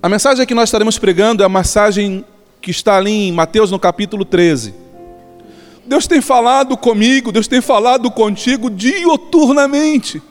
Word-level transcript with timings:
A 0.00 0.08
mensagem 0.08 0.46
que 0.46 0.54
nós 0.54 0.68
estaremos 0.68 0.96
pregando 0.96 1.42
é 1.42 1.46
a 1.46 1.48
mensagem 1.48 2.24
que 2.62 2.70
está 2.70 2.96
ali 2.98 3.10
em 3.10 3.32
Mateus 3.32 3.72
no 3.72 3.80
capítulo 3.80 4.24
13. 4.24 4.72
Deus 5.86 6.06
tem 6.06 6.20
falado 6.20 6.76
comigo, 6.76 7.32
Deus 7.32 7.48
tem 7.48 7.60
falado 7.60 8.08
contigo 8.08 8.70
dioturnamente. 8.70 10.22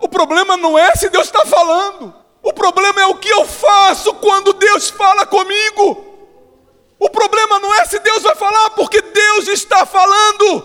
O 0.00 0.08
problema 0.08 0.56
não 0.56 0.78
é 0.78 0.94
se 0.94 1.10
Deus 1.10 1.26
está 1.26 1.44
falando, 1.44 2.14
o 2.42 2.54
problema 2.54 3.02
é 3.02 3.06
o 3.06 3.16
que 3.16 3.28
eu 3.28 3.44
faço 3.44 4.14
quando 4.14 4.54
Deus 4.54 4.88
fala 4.88 5.26
comigo. 5.26 6.02
O 6.98 7.10
problema 7.10 7.58
não 7.60 7.74
é 7.74 7.84
se 7.84 7.98
Deus 7.98 8.22
vai 8.22 8.34
falar, 8.34 8.70
porque 8.70 9.02
Deus 9.02 9.46
está 9.48 9.84
falando. 9.84 10.64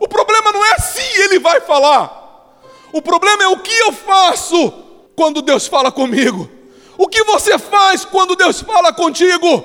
O 0.00 0.08
problema 0.08 0.50
não 0.50 0.66
é 0.66 0.76
se 0.76 1.20
Ele 1.20 1.38
vai 1.38 1.60
falar, 1.60 2.58
o 2.92 3.00
problema 3.00 3.44
é 3.44 3.46
o 3.46 3.60
que 3.60 3.78
eu 3.78 3.92
faço 3.92 4.82
quando 5.16 5.42
Deus 5.42 5.66
fala 5.66 5.90
comigo? 5.90 6.48
O 6.96 7.08
que 7.08 7.24
você 7.24 7.58
faz 7.58 8.04
quando 8.04 8.36
Deus 8.36 8.60
fala 8.60 8.92
contigo? 8.92 9.64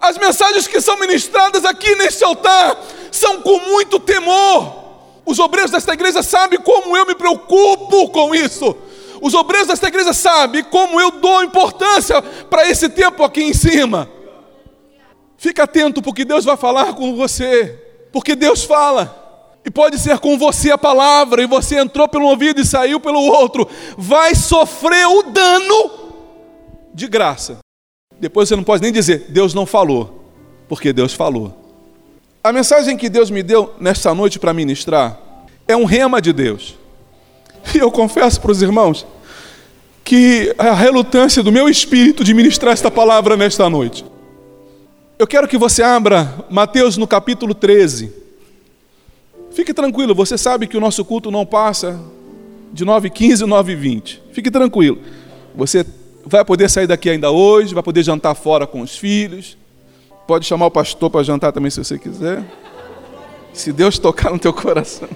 As 0.00 0.18
mensagens 0.18 0.66
que 0.66 0.80
são 0.80 0.98
ministradas 0.98 1.64
aqui 1.64 1.94
nesse 1.96 2.24
altar 2.24 2.76
são 3.10 3.40
com 3.40 3.58
muito 3.60 4.00
temor. 4.00 4.82
Os 5.24 5.38
obreiros 5.38 5.70
desta 5.70 5.92
igreja 5.94 6.22
sabem 6.22 6.60
como 6.60 6.96
eu 6.96 7.06
me 7.06 7.14
preocupo 7.14 8.08
com 8.10 8.34
isso. 8.34 8.76
Os 9.20 9.34
obreiros 9.34 9.68
desta 9.68 9.86
igreja 9.86 10.12
sabem 10.12 10.64
como 10.64 11.00
eu 11.00 11.12
dou 11.12 11.44
importância 11.44 12.20
para 12.20 12.68
esse 12.68 12.88
tempo 12.88 13.22
aqui 13.22 13.44
em 13.44 13.54
cima. 13.54 14.08
Fica 15.36 15.62
atento, 15.64 16.02
porque 16.02 16.24
Deus 16.24 16.44
vai 16.44 16.56
falar 16.56 16.94
com 16.94 17.14
você. 17.14 17.80
Porque 18.12 18.34
Deus 18.34 18.64
fala. 18.64 19.21
E 19.64 19.70
pode 19.70 19.98
ser 19.98 20.18
com 20.18 20.36
você 20.36 20.70
a 20.72 20.78
palavra, 20.78 21.42
e 21.42 21.46
você 21.46 21.78
entrou 21.78 22.08
pelo 22.08 22.26
ouvido 22.26 22.60
e 22.60 22.66
saiu 22.66 22.98
pelo 22.98 23.20
outro. 23.20 23.68
Vai 23.96 24.34
sofrer 24.34 25.06
o 25.06 25.22
dano 25.22 25.90
de 26.92 27.06
graça. 27.06 27.58
Depois 28.18 28.48
você 28.48 28.56
não 28.56 28.64
pode 28.64 28.82
nem 28.82 28.92
dizer, 28.92 29.26
Deus 29.28 29.54
não 29.54 29.66
falou, 29.66 30.24
porque 30.68 30.92
Deus 30.92 31.12
falou. 31.14 31.58
A 32.42 32.52
mensagem 32.52 32.96
que 32.96 33.08
Deus 33.08 33.30
me 33.30 33.42
deu 33.42 33.72
nesta 33.78 34.12
noite 34.14 34.38
para 34.38 34.52
ministrar 34.52 35.18
é 35.66 35.76
um 35.76 35.84
rema 35.84 36.20
de 36.20 36.32
Deus. 36.32 36.76
E 37.74 37.78
eu 37.78 37.90
confesso 37.90 38.40
para 38.40 38.50
os 38.50 38.60
irmãos 38.60 39.06
que 40.04 40.52
a 40.58 40.72
relutância 40.72 41.42
do 41.42 41.52
meu 41.52 41.68
espírito 41.68 42.24
de 42.24 42.34
ministrar 42.34 42.72
esta 42.72 42.90
palavra 42.90 43.36
nesta 43.36 43.70
noite. 43.70 44.04
Eu 45.18 45.26
quero 45.26 45.46
que 45.46 45.56
você 45.56 45.82
abra 45.82 46.44
Mateus 46.50 46.96
no 46.96 47.06
capítulo 47.06 47.54
13. 47.54 48.21
Fique 49.54 49.74
tranquilo, 49.74 50.14
você 50.14 50.38
sabe 50.38 50.66
que 50.66 50.76
o 50.76 50.80
nosso 50.80 51.04
culto 51.04 51.30
não 51.30 51.44
passa 51.44 52.00
de 52.72 52.86
9h15 52.86 53.42
e 53.42 53.44
9h20. 53.44 54.18
Fique 54.32 54.50
tranquilo. 54.50 54.98
Você 55.54 55.84
vai 56.24 56.44
poder 56.44 56.70
sair 56.70 56.86
daqui 56.86 57.10
ainda 57.10 57.30
hoje, 57.30 57.74
vai 57.74 57.82
poder 57.82 58.02
jantar 58.02 58.34
fora 58.34 58.66
com 58.66 58.80
os 58.80 58.96
filhos. 58.96 59.58
Pode 60.26 60.46
chamar 60.46 60.66
o 60.66 60.70
pastor 60.70 61.10
para 61.10 61.22
jantar 61.22 61.52
também 61.52 61.70
se 61.70 61.84
você 61.84 61.98
quiser. 61.98 62.42
Se 63.52 63.72
Deus 63.72 63.98
tocar 63.98 64.30
no 64.30 64.38
teu 64.38 64.52
coração. 64.54 65.08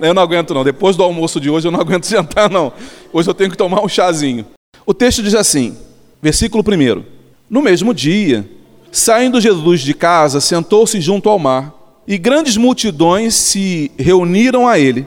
Eu 0.00 0.12
não 0.12 0.22
aguento 0.22 0.52
não. 0.52 0.64
Depois 0.64 0.96
do 0.96 1.04
almoço 1.04 1.38
de 1.38 1.48
hoje 1.48 1.68
eu 1.68 1.72
não 1.72 1.80
aguento 1.80 2.06
jantar 2.10 2.50
não. 2.50 2.72
Hoje 3.12 3.30
eu 3.30 3.34
tenho 3.34 3.50
que 3.50 3.56
tomar 3.56 3.84
um 3.84 3.88
chazinho. 3.88 4.44
O 4.84 4.92
texto 4.92 5.22
diz 5.22 5.34
assim, 5.34 5.76
versículo 6.20 6.64
1. 6.66 7.04
No 7.48 7.62
mesmo 7.62 7.94
dia, 7.94 8.48
saindo 8.90 9.40
Jesus 9.40 9.82
de 9.82 9.94
casa, 9.94 10.40
sentou-se 10.40 11.00
junto 11.00 11.28
ao 11.28 11.38
mar 11.38 11.73
e 12.06 12.18
grandes 12.18 12.56
multidões 12.56 13.34
se 13.34 13.90
reuniram 13.98 14.68
a 14.68 14.78
ele, 14.78 15.06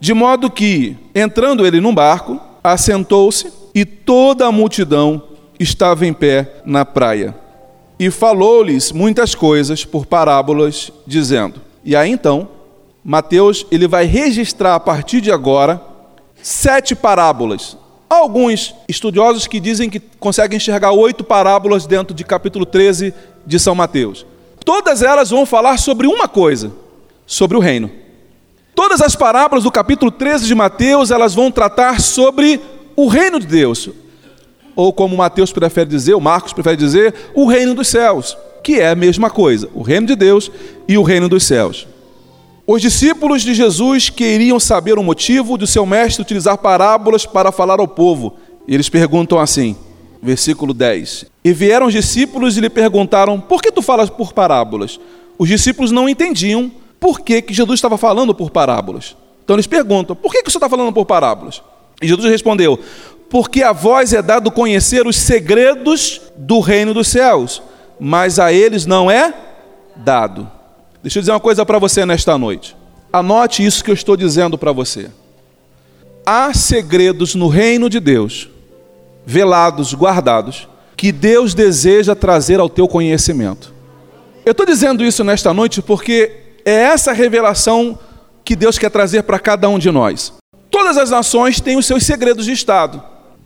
de 0.00 0.14
modo 0.14 0.50
que, 0.50 0.96
entrando 1.14 1.66
ele 1.66 1.80
num 1.80 1.94
barco, 1.94 2.40
assentou-se 2.62 3.52
e 3.74 3.84
toda 3.84 4.46
a 4.46 4.52
multidão 4.52 5.22
estava 5.58 6.06
em 6.06 6.12
pé 6.12 6.60
na 6.64 6.84
praia. 6.84 7.34
E 7.98 8.10
falou-lhes 8.10 8.92
muitas 8.92 9.34
coisas 9.34 9.84
por 9.84 10.06
parábolas, 10.06 10.92
dizendo. 11.06 11.60
E 11.84 11.96
aí 11.96 12.10
então, 12.10 12.48
Mateus 13.04 13.66
ele 13.70 13.88
vai 13.88 14.04
registrar 14.04 14.74
a 14.74 14.80
partir 14.80 15.20
de 15.20 15.32
agora 15.32 15.82
sete 16.42 16.94
parábolas. 16.94 17.76
Há 18.08 18.16
alguns 18.16 18.74
estudiosos 18.88 19.46
que 19.46 19.60
dizem 19.60 19.90
que 19.90 20.00
conseguem 20.00 20.56
enxergar 20.56 20.92
oito 20.92 21.22
parábolas 21.24 21.86
dentro 21.86 22.14
de 22.14 22.24
capítulo 22.24 22.64
13 22.64 23.12
de 23.44 23.58
São 23.58 23.74
Mateus. 23.74 24.24
Todas 24.68 25.00
elas 25.00 25.30
vão 25.30 25.46
falar 25.46 25.78
sobre 25.78 26.06
uma 26.06 26.28
coisa, 26.28 26.70
sobre 27.26 27.56
o 27.56 27.60
reino. 27.60 27.90
Todas 28.74 29.00
as 29.00 29.16
parábolas 29.16 29.64
do 29.64 29.72
capítulo 29.72 30.10
13 30.10 30.46
de 30.46 30.54
Mateus, 30.54 31.10
elas 31.10 31.34
vão 31.34 31.50
tratar 31.50 32.02
sobre 32.02 32.60
o 32.94 33.06
reino 33.06 33.40
de 33.40 33.46
Deus. 33.46 33.88
Ou 34.76 34.92
como 34.92 35.16
Mateus 35.16 35.52
prefere 35.52 35.88
dizer, 35.88 36.12
o 36.12 36.20
Marcos 36.20 36.52
prefere 36.52 36.76
dizer, 36.76 37.14
o 37.34 37.46
reino 37.46 37.74
dos 37.74 37.88
céus, 37.88 38.36
que 38.62 38.78
é 38.78 38.90
a 38.90 38.94
mesma 38.94 39.30
coisa, 39.30 39.70
o 39.72 39.80
reino 39.80 40.06
de 40.06 40.14
Deus 40.14 40.50
e 40.86 40.98
o 40.98 41.02
reino 41.02 41.30
dos 41.30 41.44
céus. 41.44 41.88
Os 42.66 42.82
discípulos 42.82 43.40
de 43.40 43.54
Jesus 43.54 44.10
queriam 44.10 44.60
saber 44.60 44.98
o 44.98 45.02
motivo 45.02 45.56
de 45.56 45.66
seu 45.66 45.86
mestre 45.86 46.20
utilizar 46.20 46.58
parábolas 46.58 47.24
para 47.24 47.50
falar 47.50 47.80
ao 47.80 47.88
povo. 47.88 48.36
E 48.68 48.74
eles 48.74 48.90
perguntam 48.90 49.38
assim: 49.38 49.74
versículo 50.22 50.74
10. 50.74 51.26
E 51.44 51.52
vieram 51.52 51.86
os 51.86 51.92
discípulos 51.92 52.56
e 52.56 52.60
lhe 52.60 52.70
perguntaram: 52.70 53.40
Por 53.40 53.62
que 53.62 53.72
tu 53.72 53.82
falas 53.82 54.10
por 54.10 54.32
parábolas? 54.32 54.98
Os 55.38 55.48
discípulos 55.48 55.90
não 55.90 56.08
entendiam 56.08 56.70
por 56.98 57.20
que, 57.20 57.40
que 57.40 57.54
Jesus 57.54 57.78
estava 57.78 57.96
falando 57.96 58.34
por 58.34 58.50
parábolas. 58.50 59.16
Então 59.44 59.56
eles 59.56 59.66
perguntam: 59.66 60.16
Por 60.16 60.32
que, 60.32 60.42
que 60.42 60.48
o 60.48 60.52
senhor 60.52 60.64
está 60.64 60.68
falando 60.68 60.92
por 60.92 61.06
parábolas? 61.06 61.62
E 62.02 62.08
Jesus 62.08 62.30
respondeu: 62.30 62.78
Porque 63.30 63.62
a 63.62 63.72
vós 63.72 64.12
é 64.12 64.20
dado 64.20 64.50
conhecer 64.50 65.06
os 65.06 65.16
segredos 65.16 66.20
do 66.36 66.60
reino 66.60 66.92
dos 66.92 67.08
céus, 67.08 67.62
mas 67.98 68.38
a 68.38 68.52
eles 68.52 68.86
não 68.86 69.10
é 69.10 69.32
dado. 69.96 70.50
Deixa 71.02 71.18
eu 71.18 71.22
dizer 71.22 71.32
uma 71.32 71.40
coisa 71.40 71.64
para 71.64 71.78
você 71.78 72.04
nesta 72.04 72.36
noite. 72.36 72.76
Anote 73.12 73.64
isso 73.64 73.82
que 73.82 73.90
eu 73.90 73.94
estou 73.94 74.16
dizendo 74.16 74.58
para 74.58 74.72
você. 74.72 75.10
Há 76.26 76.52
segredos 76.52 77.34
no 77.34 77.48
reino 77.48 77.88
de 77.88 78.00
Deus 78.00 78.50
velados, 79.30 79.92
guardados, 79.92 80.66
que 80.96 81.12
Deus 81.12 81.52
deseja 81.52 82.16
trazer 82.16 82.60
ao 82.60 82.68
teu 82.70 82.88
conhecimento. 82.88 83.74
Eu 84.42 84.52
estou 84.52 84.64
dizendo 84.64 85.04
isso 85.04 85.22
nesta 85.22 85.52
noite 85.52 85.82
porque 85.82 86.32
é 86.64 86.72
essa 86.72 87.12
revelação 87.12 87.98
que 88.42 88.56
Deus 88.56 88.78
quer 88.78 88.90
trazer 88.90 89.24
para 89.24 89.38
cada 89.38 89.68
um 89.68 89.78
de 89.78 89.90
nós. 89.90 90.32
Todas 90.70 90.96
as 90.96 91.10
nações 91.10 91.60
têm 91.60 91.76
os 91.76 91.84
seus 91.84 92.06
segredos 92.06 92.46
de 92.46 92.52
Estado, 92.52 93.02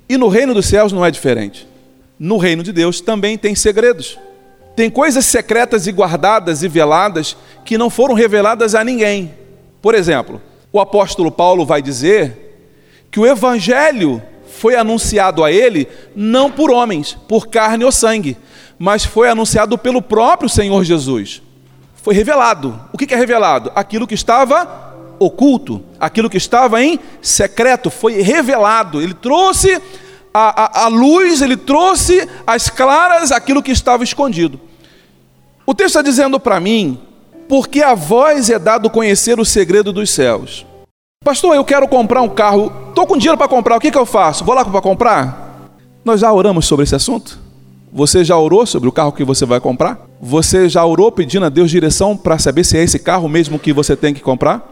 e 0.08 0.16
no 0.16 0.28
reino 0.28 0.54
dos 0.54 0.66
céus 0.66 0.92
não 0.92 1.04
é 1.04 1.10
diferente. 1.10 1.66
No 2.16 2.36
reino 2.36 2.62
de 2.62 2.72
Deus 2.72 3.00
também 3.00 3.36
tem 3.36 3.56
segredos. 3.56 4.16
Tem 4.76 4.88
coisas 4.88 5.24
secretas 5.24 5.88
e 5.88 5.90
guardadas 5.90 6.62
e 6.62 6.68
veladas 6.68 7.36
que 7.64 7.76
não 7.76 7.90
foram 7.90 8.14
reveladas 8.14 8.76
a 8.76 8.84
ninguém. 8.84 9.34
Por 9.82 9.96
exemplo, 9.96 10.40
o 10.72 10.78
apóstolo 10.78 11.32
Paulo 11.32 11.66
vai 11.66 11.82
dizer 11.82 12.70
que 13.10 13.18
o 13.18 13.26
evangelho 13.26 14.22
foi 14.62 14.76
anunciado 14.76 15.42
a 15.42 15.50
ele 15.50 15.88
não 16.14 16.48
por 16.48 16.70
homens, 16.70 17.18
por 17.26 17.48
carne 17.48 17.84
ou 17.84 17.90
sangue, 17.90 18.36
mas 18.78 19.04
foi 19.04 19.28
anunciado 19.28 19.76
pelo 19.76 20.00
próprio 20.00 20.48
Senhor 20.48 20.84
Jesus. 20.84 21.42
Foi 21.96 22.14
revelado. 22.14 22.80
O 22.92 22.96
que 22.96 23.12
é 23.12 23.16
revelado? 23.16 23.72
Aquilo 23.74 24.06
que 24.06 24.14
estava 24.14 24.94
oculto, 25.18 25.82
aquilo 25.98 26.30
que 26.30 26.36
estava 26.36 26.80
em 26.80 27.00
secreto, 27.20 27.90
foi 27.90 28.22
revelado. 28.22 29.02
Ele 29.02 29.14
trouxe 29.14 29.82
a, 30.32 30.82
a, 30.82 30.84
a 30.84 30.86
luz, 30.86 31.42
ele 31.42 31.56
trouxe 31.56 32.28
às 32.46 32.70
claras 32.70 33.32
aquilo 33.32 33.64
que 33.64 33.72
estava 33.72 34.04
escondido. 34.04 34.60
O 35.66 35.74
texto 35.74 35.98
está 35.98 36.02
dizendo 36.02 36.38
para 36.38 36.60
mim, 36.60 37.00
porque 37.48 37.82
a 37.82 37.94
voz 37.94 38.48
é 38.48 38.60
dado 38.60 38.88
conhecer 38.88 39.40
o 39.40 39.44
segredo 39.44 39.92
dos 39.92 40.08
céus. 40.10 40.64
Pastor, 41.24 41.54
eu 41.54 41.64
quero 41.64 41.86
comprar 41.86 42.20
um 42.20 42.28
carro. 42.28 42.72
Estou 42.88 43.06
com 43.06 43.16
dinheiro 43.16 43.38
para 43.38 43.46
comprar, 43.46 43.76
o 43.76 43.80
que, 43.80 43.92
que 43.92 43.98
eu 43.98 44.04
faço? 44.04 44.44
Vou 44.44 44.54
lá 44.54 44.64
para 44.64 44.80
comprar? 44.80 45.70
Nós 46.04 46.20
já 46.20 46.32
oramos 46.32 46.66
sobre 46.66 46.82
esse 46.82 46.96
assunto? 46.96 47.38
Você 47.92 48.24
já 48.24 48.36
orou 48.36 48.66
sobre 48.66 48.88
o 48.88 48.92
carro 48.92 49.12
que 49.12 49.22
você 49.22 49.46
vai 49.46 49.60
comprar? 49.60 50.00
Você 50.20 50.68
já 50.68 50.84
orou 50.84 51.12
pedindo 51.12 51.46
a 51.46 51.48
Deus 51.48 51.70
direção 51.70 52.16
para 52.16 52.38
saber 52.38 52.64
se 52.64 52.76
é 52.76 52.82
esse 52.82 52.98
carro 52.98 53.28
mesmo 53.28 53.58
que 53.58 53.72
você 53.72 53.94
tem 53.94 54.12
que 54.12 54.20
comprar? 54.20 54.68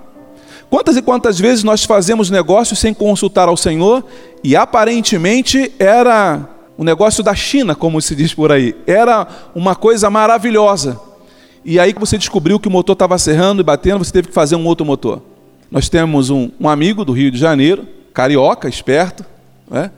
Quantas 0.68 0.96
e 0.96 1.02
quantas 1.02 1.38
vezes 1.38 1.62
nós 1.62 1.84
fazemos 1.84 2.30
negócios 2.30 2.78
sem 2.78 2.92
consultar 2.92 3.48
ao 3.48 3.56
Senhor 3.56 4.04
e 4.42 4.56
aparentemente 4.56 5.72
era 5.78 6.48
um 6.76 6.82
negócio 6.82 7.22
da 7.22 7.34
China, 7.34 7.76
como 7.76 8.00
se 8.02 8.16
diz 8.16 8.34
por 8.34 8.50
aí, 8.50 8.74
era 8.86 9.26
uma 9.54 9.76
coisa 9.76 10.10
maravilhosa. 10.10 10.98
E 11.64 11.78
aí 11.78 11.92
que 11.92 12.00
você 12.00 12.18
descobriu 12.18 12.58
que 12.58 12.68
o 12.68 12.70
motor 12.70 12.94
estava 12.94 13.18
serrando 13.18 13.60
e 13.60 13.64
batendo, 13.64 14.04
você 14.04 14.12
teve 14.12 14.28
que 14.28 14.34
fazer 14.34 14.56
um 14.56 14.66
outro 14.66 14.84
motor. 14.84 15.29
Nós 15.70 15.88
temos 15.88 16.30
um, 16.30 16.50
um 16.58 16.68
amigo 16.68 17.04
do 17.04 17.12
Rio 17.12 17.30
de 17.30 17.38
Janeiro, 17.38 17.86
carioca, 18.12 18.68
esperto, 18.68 19.24
né, 19.70 19.90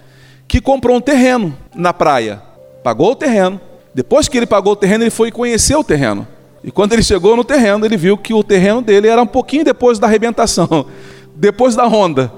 que 0.47 0.61
comprou 0.61 0.97
um 0.97 1.01
terreno 1.01 1.57
na 1.75 1.95
praia. 1.95 2.43
Pagou 2.85 3.13
o 3.13 3.17
terreno. 3.17 3.61
Depois 3.95 4.29
que 4.29 4.37
ele 4.37 4.47
pagou 4.47 4.75
o 4.75 4.77
terreno, 4.77 5.05
ele 5.05 5.11
foi 5.11 5.31
conhecer 5.31 5.75
o 5.77 5.85
terreno. 5.85 6.27
E 6.63 6.71
quando 6.71 6.93
ele 6.93 7.03
chegou 7.03 7.37
no 7.37 7.45
terreno, 7.45 7.85
ele 7.85 7.97
viu 7.97 8.17
que 8.17 8.35
o 8.35 8.43
terreno 8.43 8.83
dele 8.83 9.09
era 9.09 9.23
um 9.23 9.27
pouquinho 9.27 9.65
depois 9.65 9.99
da 9.99 10.07
arrebentação, 10.07 10.87
depois 11.35 11.75
da 11.75 11.87
onda. 11.87 12.33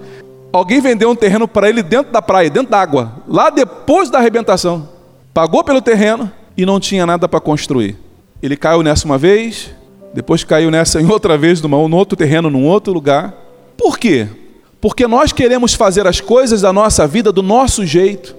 Alguém 0.52 0.80
vendeu 0.80 1.10
um 1.10 1.16
terreno 1.16 1.48
para 1.48 1.68
ele 1.68 1.82
dentro 1.82 2.12
da 2.12 2.22
praia, 2.22 2.48
dentro 2.48 2.70
d'água, 2.70 3.12
lá 3.26 3.50
depois 3.50 4.08
da 4.08 4.18
arrebentação. 4.18 4.88
Pagou 5.32 5.64
pelo 5.64 5.82
terreno 5.82 6.30
e 6.56 6.64
não 6.64 6.78
tinha 6.78 7.04
nada 7.04 7.28
para 7.28 7.40
construir. 7.40 7.96
Ele 8.40 8.56
caiu 8.56 8.82
nessa 8.82 9.04
uma 9.04 9.18
vez, 9.18 9.74
depois 10.14 10.44
caiu 10.44 10.70
nessa 10.70 11.00
em 11.00 11.06
outra 11.06 11.36
vez, 11.36 11.60
numa, 11.60 11.76
num 11.88 11.96
outro 11.96 12.16
terreno, 12.16 12.48
num 12.48 12.66
outro 12.66 12.92
lugar. 12.92 13.34
Por 13.76 13.98
quê? 13.98 14.28
Porque 14.80 15.06
nós 15.08 15.32
queremos 15.32 15.74
fazer 15.74 16.06
as 16.06 16.20
coisas 16.20 16.60
da 16.60 16.72
nossa 16.72 17.06
vida 17.06 17.32
do 17.32 17.42
nosso 17.42 17.84
jeito. 17.84 18.34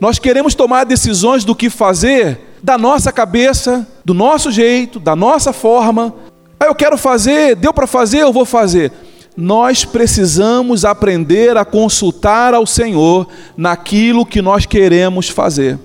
Nós 0.00 0.18
queremos 0.18 0.54
tomar 0.54 0.84
decisões 0.84 1.44
do 1.44 1.54
que 1.54 1.70
fazer 1.70 2.38
da 2.62 2.76
nossa 2.76 3.10
cabeça, 3.10 3.86
do 4.04 4.12
nosso 4.12 4.50
jeito, 4.50 5.00
da 5.00 5.16
nossa 5.16 5.52
forma. 5.52 6.14
Ah, 6.60 6.66
eu 6.66 6.74
quero 6.74 6.96
fazer, 6.96 7.56
deu 7.56 7.72
para 7.72 7.86
fazer, 7.86 8.18
eu 8.18 8.32
vou 8.32 8.44
fazer 8.44 8.92
nós 9.36 9.84
precisamos 9.84 10.84
aprender 10.84 11.56
a 11.56 11.64
consultar 11.64 12.54
ao 12.54 12.66
Senhor 12.66 13.26
naquilo 13.56 14.24
que 14.24 14.40
nós 14.40 14.64
queremos 14.64 15.28
fazer. 15.28 15.78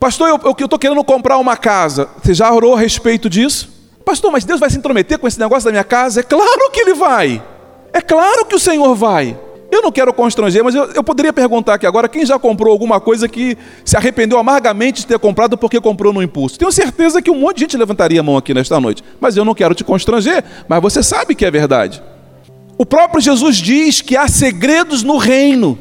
Pastor, 0.00 0.28
eu 0.28 0.50
estou 0.50 0.78
querendo 0.78 1.02
comprar 1.04 1.38
uma 1.38 1.56
casa. 1.56 2.08
Você 2.22 2.34
já 2.34 2.52
orou 2.52 2.74
a 2.74 2.78
respeito 2.80 3.30
disso? 3.30 3.75
Pastor, 4.06 4.30
mas 4.30 4.44
Deus 4.44 4.60
vai 4.60 4.70
se 4.70 4.78
intrometer 4.78 5.18
com 5.18 5.26
esse 5.26 5.36
negócio 5.36 5.64
da 5.64 5.72
minha 5.72 5.82
casa? 5.82 6.20
É 6.20 6.22
claro 6.22 6.70
que 6.72 6.80
Ele 6.80 6.94
vai. 6.94 7.42
É 7.92 8.00
claro 8.00 8.46
que 8.46 8.54
o 8.54 8.58
Senhor 8.58 8.94
vai. 8.94 9.36
Eu 9.68 9.82
não 9.82 9.90
quero 9.90 10.12
constranger, 10.12 10.62
mas 10.62 10.76
eu, 10.76 10.84
eu, 10.92 11.02
poderia 11.02 11.32
perguntar 11.32 11.74
aqui 11.74 11.88
agora: 11.88 12.08
quem 12.08 12.24
já 12.24 12.38
comprou 12.38 12.70
alguma 12.70 13.00
coisa 13.00 13.28
que 13.28 13.58
se 13.84 13.96
arrependeu 13.96 14.38
amargamente 14.38 15.00
de 15.00 15.08
ter 15.08 15.18
comprado 15.18 15.58
porque 15.58 15.80
comprou 15.80 16.12
no 16.12 16.22
impulso? 16.22 16.56
Tenho 16.56 16.70
certeza 16.70 17.20
que 17.20 17.32
um 17.32 17.40
monte 17.40 17.56
de 17.56 17.60
gente 17.62 17.76
levantaria 17.76 18.20
a 18.20 18.22
mão 18.22 18.36
aqui 18.36 18.54
nesta 18.54 18.78
noite, 18.78 19.02
mas 19.20 19.36
eu 19.36 19.44
não 19.44 19.56
quero 19.56 19.74
te 19.74 19.82
constranger, 19.82 20.44
mas 20.68 20.80
você 20.80 21.02
sabe 21.02 21.34
que 21.34 21.44
é 21.44 21.50
verdade. 21.50 22.00
O 22.78 22.86
próprio 22.86 23.20
Jesus 23.20 23.56
diz 23.56 24.00
que 24.00 24.16
há 24.16 24.28
segredos 24.28 25.02
no 25.02 25.16
reino, 25.16 25.76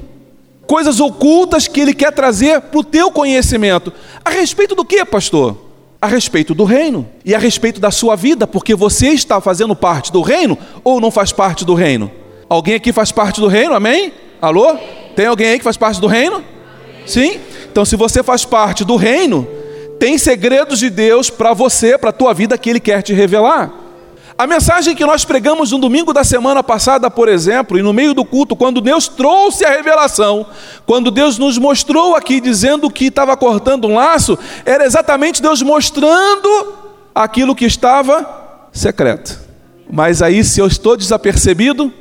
coisas 0.66 1.00
ocultas 1.00 1.68
que 1.68 1.80
ele 1.80 1.94
quer 1.94 2.12
trazer 2.12 2.60
para 2.60 2.80
o 2.80 2.83
teu 2.83 3.12
conhecimento. 3.12 3.94
A 4.24 4.31
respeito 4.31 4.74
do 4.74 4.83
que, 4.83 5.06
pastor? 5.06 5.64
A 6.01 6.07
respeito 6.07 6.53
do 6.53 6.63
reino 6.63 7.07
e 7.24 7.33
a 7.33 7.39
respeito 7.39 7.80
da 7.80 7.89
sua 7.92 8.15
vida, 8.15 8.45
porque 8.45 8.75
você 8.75 9.07
está 9.07 9.42
fazendo 9.42 9.75
parte 9.75 10.12
do 10.12 10.21
reino 10.21 10.57
ou 10.83 11.00
não 11.00 11.09
faz 11.09 11.31
parte 11.31 11.65
do 11.65 11.74
reino? 11.74 12.12
Alguém 12.47 12.75
aqui 12.75 12.94
faz 12.94 13.12
parte 13.12 13.42
do 13.42 13.47
reino, 13.47 13.74
amém? 13.74 14.13
Alô? 14.42 14.77
Tem 15.15 15.25
alguém 15.25 15.47
aí 15.47 15.57
que 15.57 15.63
faz 15.63 15.77
parte 15.77 16.00
do 16.00 16.07
reino? 16.07 16.44
Sim? 17.06 17.39
Então, 17.71 17.86
se 17.86 17.95
você 17.95 18.21
faz 18.21 18.45
parte 18.45 18.83
do 18.83 18.95
reino, 18.95 19.47
tem 20.00 20.18
segredos 20.18 20.80
de 20.80 20.89
Deus 20.89 21.30
para 21.30 21.53
você, 21.53 21.98
para 21.98 22.09
a 22.09 22.13
tua 22.13 22.33
vida 22.33 22.57
que 22.57 22.69
Ele 22.69 22.80
quer 22.80 23.01
te 23.01 23.13
revelar. 23.13 23.84
A 24.37 24.45
mensagem 24.45 24.93
que 24.93 25.05
nós 25.05 25.23
pregamos 25.23 25.71
no 25.71 25.77
domingo 25.77 26.11
da 26.11 26.25
semana 26.25 26.61
passada, 26.61 27.09
por 27.09 27.29
exemplo, 27.29 27.79
e 27.79 27.81
no 27.81 27.93
meio 27.93 28.13
do 28.13 28.25
culto, 28.25 28.53
quando 28.53 28.81
Deus 28.81 29.07
trouxe 29.07 29.63
a 29.63 29.69
revelação, 29.69 30.45
quando 30.85 31.09
Deus 31.09 31.37
nos 31.37 31.57
mostrou 31.57 32.17
aqui 32.17 32.41
dizendo 32.41 32.89
que 32.89 33.05
estava 33.05 33.37
cortando 33.37 33.87
um 33.87 33.95
laço, 33.95 34.37
era 34.65 34.85
exatamente 34.85 35.41
Deus 35.41 35.61
mostrando 35.61 36.73
aquilo 37.13 37.55
que 37.55 37.63
estava 37.63 38.67
secreto. 38.73 39.39
Mas 39.89 40.21
aí, 40.21 40.43
se 40.43 40.59
eu 40.59 40.67
estou 40.67 40.97
desapercebido, 40.97 41.93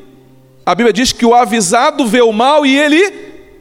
a 0.66 0.74
Bíblia 0.74 0.92
diz 0.92 1.12
que 1.12 1.24
o 1.24 1.34
avisado 1.34 2.04
vê 2.04 2.20
o 2.20 2.32
mal 2.32 2.66
e 2.66 2.76
ele 2.76 3.14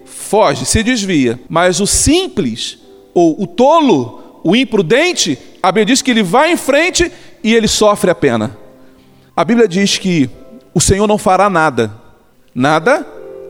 foge, 0.03 0.65
se 0.65 0.81
desvia. 0.81 1.39
Mas 1.47 1.79
o 1.79 1.85
simples, 1.85 2.79
ou 3.13 3.39
o 3.39 3.45
tolo, 3.45 4.41
o 4.43 4.55
imprudente, 4.55 5.37
a 5.61 5.71
Bíblia 5.71 5.85
diz 5.85 6.01
que 6.01 6.09
ele 6.09 6.23
vai 6.23 6.51
em 6.51 6.57
frente 6.57 7.11
e 7.43 7.53
ele 7.53 7.67
sofre 7.67 8.09
a 8.09 8.15
pena. 8.15 8.62
A 9.35 9.43
Bíblia 9.43 9.67
diz 9.67 9.97
que 9.97 10.29
o 10.75 10.79
Senhor 10.79 11.07
não 11.07 11.17
fará 11.17 11.49
nada. 11.49 11.91
Nada 12.53 13.05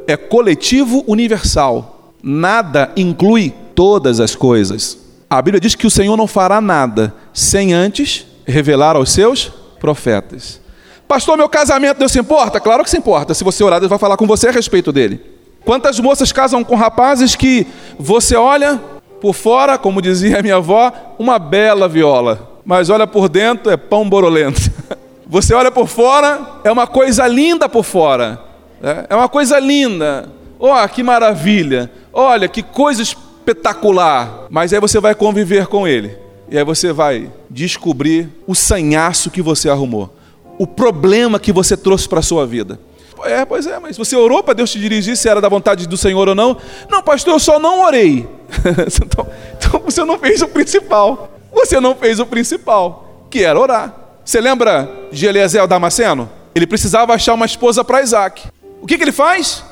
é 0.07 0.15
coletivo 0.15 1.03
universal. 1.05 2.13
Nada 2.23 2.89
inclui 2.95 3.53
todas 3.75 4.21
as 4.21 4.33
coisas. 4.33 4.97
A 5.29 5.41
Bíblia 5.41 5.59
diz 5.59 5.75
que 5.75 5.85
o 5.85 5.91
Senhor 5.91 6.15
não 6.15 6.25
fará 6.25 6.61
nada 6.61 7.13
sem 7.33 7.73
antes 7.73 8.25
revelar 8.45 8.95
aos 8.95 9.11
seus 9.11 9.51
profetas. 9.77 10.61
Pastor, 11.05 11.37
meu 11.37 11.49
casamento 11.49 11.97
Deus 11.99 12.13
se 12.13 12.19
importa? 12.19 12.61
Claro 12.61 12.85
que 12.85 12.89
se 12.89 12.97
importa. 12.97 13.33
Se 13.33 13.43
você 13.43 13.61
orar, 13.61 13.81
Deus 13.81 13.89
vai 13.89 13.99
falar 13.99 14.15
com 14.15 14.25
você 14.25 14.47
a 14.47 14.51
respeito 14.51 14.89
dele. 14.89 15.19
Quantas 15.65 15.99
moças 15.99 16.31
casam 16.31 16.63
com 16.63 16.75
rapazes 16.75 17.35
que 17.35 17.67
você 17.99 18.37
olha 18.37 18.79
por 19.19 19.33
fora, 19.33 19.77
como 19.77 20.01
dizia 20.01 20.41
minha 20.41 20.55
avó, 20.55 20.93
uma 21.19 21.37
bela 21.37 21.89
viola, 21.89 22.57
mas 22.65 22.89
olha 22.89 23.05
por 23.05 23.27
dentro 23.27 23.69
é 23.69 23.75
pão 23.75 24.07
borolento. 24.07 24.71
Você 25.27 25.53
olha 25.53 25.71
por 25.71 25.87
fora, 25.87 26.59
é 26.63 26.71
uma 26.71 26.87
coisa 26.87 27.27
linda 27.27 27.69
por 27.69 27.83
fora. 27.83 28.39
Né? 28.81 29.05
É 29.09 29.15
uma 29.15 29.29
coisa 29.29 29.59
linda. 29.59 30.29
Oh, 30.59 30.87
que 30.87 31.01
maravilha. 31.03 31.89
Olha, 32.11 32.47
que 32.47 32.61
coisa 32.61 33.01
espetacular. 33.01 34.47
Mas 34.49 34.73
aí 34.73 34.79
você 34.79 34.99
vai 34.99 35.15
conviver 35.15 35.67
com 35.67 35.87
ele. 35.87 36.17
E 36.49 36.57
aí 36.57 36.63
você 36.63 36.91
vai 36.91 37.31
descobrir 37.49 38.29
o 38.45 38.53
sanhaço 38.53 39.31
que 39.31 39.41
você 39.41 39.69
arrumou. 39.69 40.13
O 40.57 40.67
problema 40.67 41.39
que 41.39 41.51
você 41.51 41.75
trouxe 41.75 42.07
para 42.07 42.19
a 42.19 42.23
sua 42.23 42.45
vida. 42.45 42.79
É, 43.25 43.45
pois 43.45 43.65
é, 43.65 43.79
mas 43.79 43.97
você 43.97 44.17
orou 44.17 44.43
para 44.43 44.53
Deus 44.53 44.71
te 44.71 44.79
dirigir 44.79 45.15
se 45.15 45.29
era 45.29 45.39
da 45.39 45.47
vontade 45.47 45.87
do 45.87 45.95
Senhor 45.95 46.27
ou 46.27 46.35
não? 46.35 46.57
Não, 46.89 47.01
pastor, 47.01 47.35
eu 47.35 47.39
só 47.39 47.57
não 47.57 47.85
orei. 47.85 48.27
então, 49.01 49.27
então 49.57 49.79
você 49.79 50.03
não 50.03 50.19
fez 50.19 50.41
o 50.41 50.47
principal. 50.47 51.29
Você 51.53 51.79
não 51.79 51.95
fez 51.95 52.19
o 52.19 52.25
principal, 52.25 53.25
que 53.29 53.43
era 53.43 53.57
orar. 53.59 54.02
Você 54.25 54.39
lembra 54.39 54.89
de 55.11 55.25
Eliezer 55.25 55.67
Damasceno? 55.67 56.29
Ele 56.55 56.65
precisava 56.65 57.13
achar 57.13 57.33
uma 57.33 57.45
esposa 57.45 57.83
para 57.83 58.01
Isaac. 58.01 58.43
O 58.81 58.87
que, 58.87 58.97
que 58.97 59.03
ele 59.03 59.11
faz? 59.11 59.63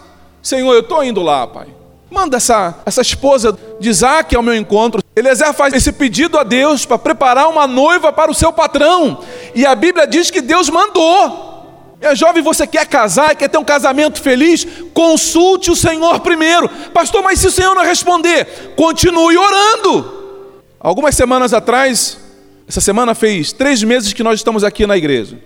Senhor, 0.42 0.74
eu 0.74 0.82
estou 0.82 1.04
indo 1.04 1.22
lá, 1.22 1.48
pai. 1.48 1.68
Manda 2.10 2.36
essa, 2.36 2.76
essa 2.86 3.02
esposa 3.02 3.58
de 3.80 3.90
Isaac 3.90 4.36
ao 4.36 4.44
meu 4.44 4.54
encontro. 4.54 5.02
Eliezer 5.16 5.54
faz 5.54 5.74
esse 5.74 5.94
pedido 5.94 6.38
a 6.38 6.44
Deus 6.44 6.86
para 6.86 6.98
preparar 6.98 7.48
uma 7.48 7.66
noiva 7.66 8.12
para 8.12 8.30
o 8.30 8.34
seu 8.34 8.52
patrão. 8.52 9.24
E 9.56 9.66
a 9.66 9.74
Bíblia 9.74 10.06
diz 10.06 10.30
que 10.30 10.42
Deus 10.42 10.70
mandou. 10.70 11.52
É 12.02 12.14
jovem, 12.16 12.42
você 12.42 12.68
quer 12.68 12.86
casar, 12.88 13.36
quer 13.36 13.48
ter 13.48 13.58
um 13.58 13.64
casamento 13.64 14.20
feliz? 14.22 14.68
Consulte 14.94 15.72
o 15.72 15.76
Senhor 15.76 16.20
primeiro. 16.20 16.68
Pastor, 16.94 17.24
mas 17.24 17.40
se 17.40 17.48
o 17.48 17.52
Senhor 17.52 17.76
não 17.76 17.84
responder, 17.84 18.74
continue 18.76 19.38
orando. 19.38 20.20
Algumas 20.80 21.16
semanas 21.16 21.54
atrás, 21.54 22.18
essa 22.72 22.80
semana 22.80 23.14
fez 23.14 23.52
três 23.52 23.84
meses 23.84 24.14
que 24.14 24.24
nós 24.24 24.40
estamos 24.40 24.64
aqui 24.64 24.88
na 24.88 24.96
igreja. 24.96 25.38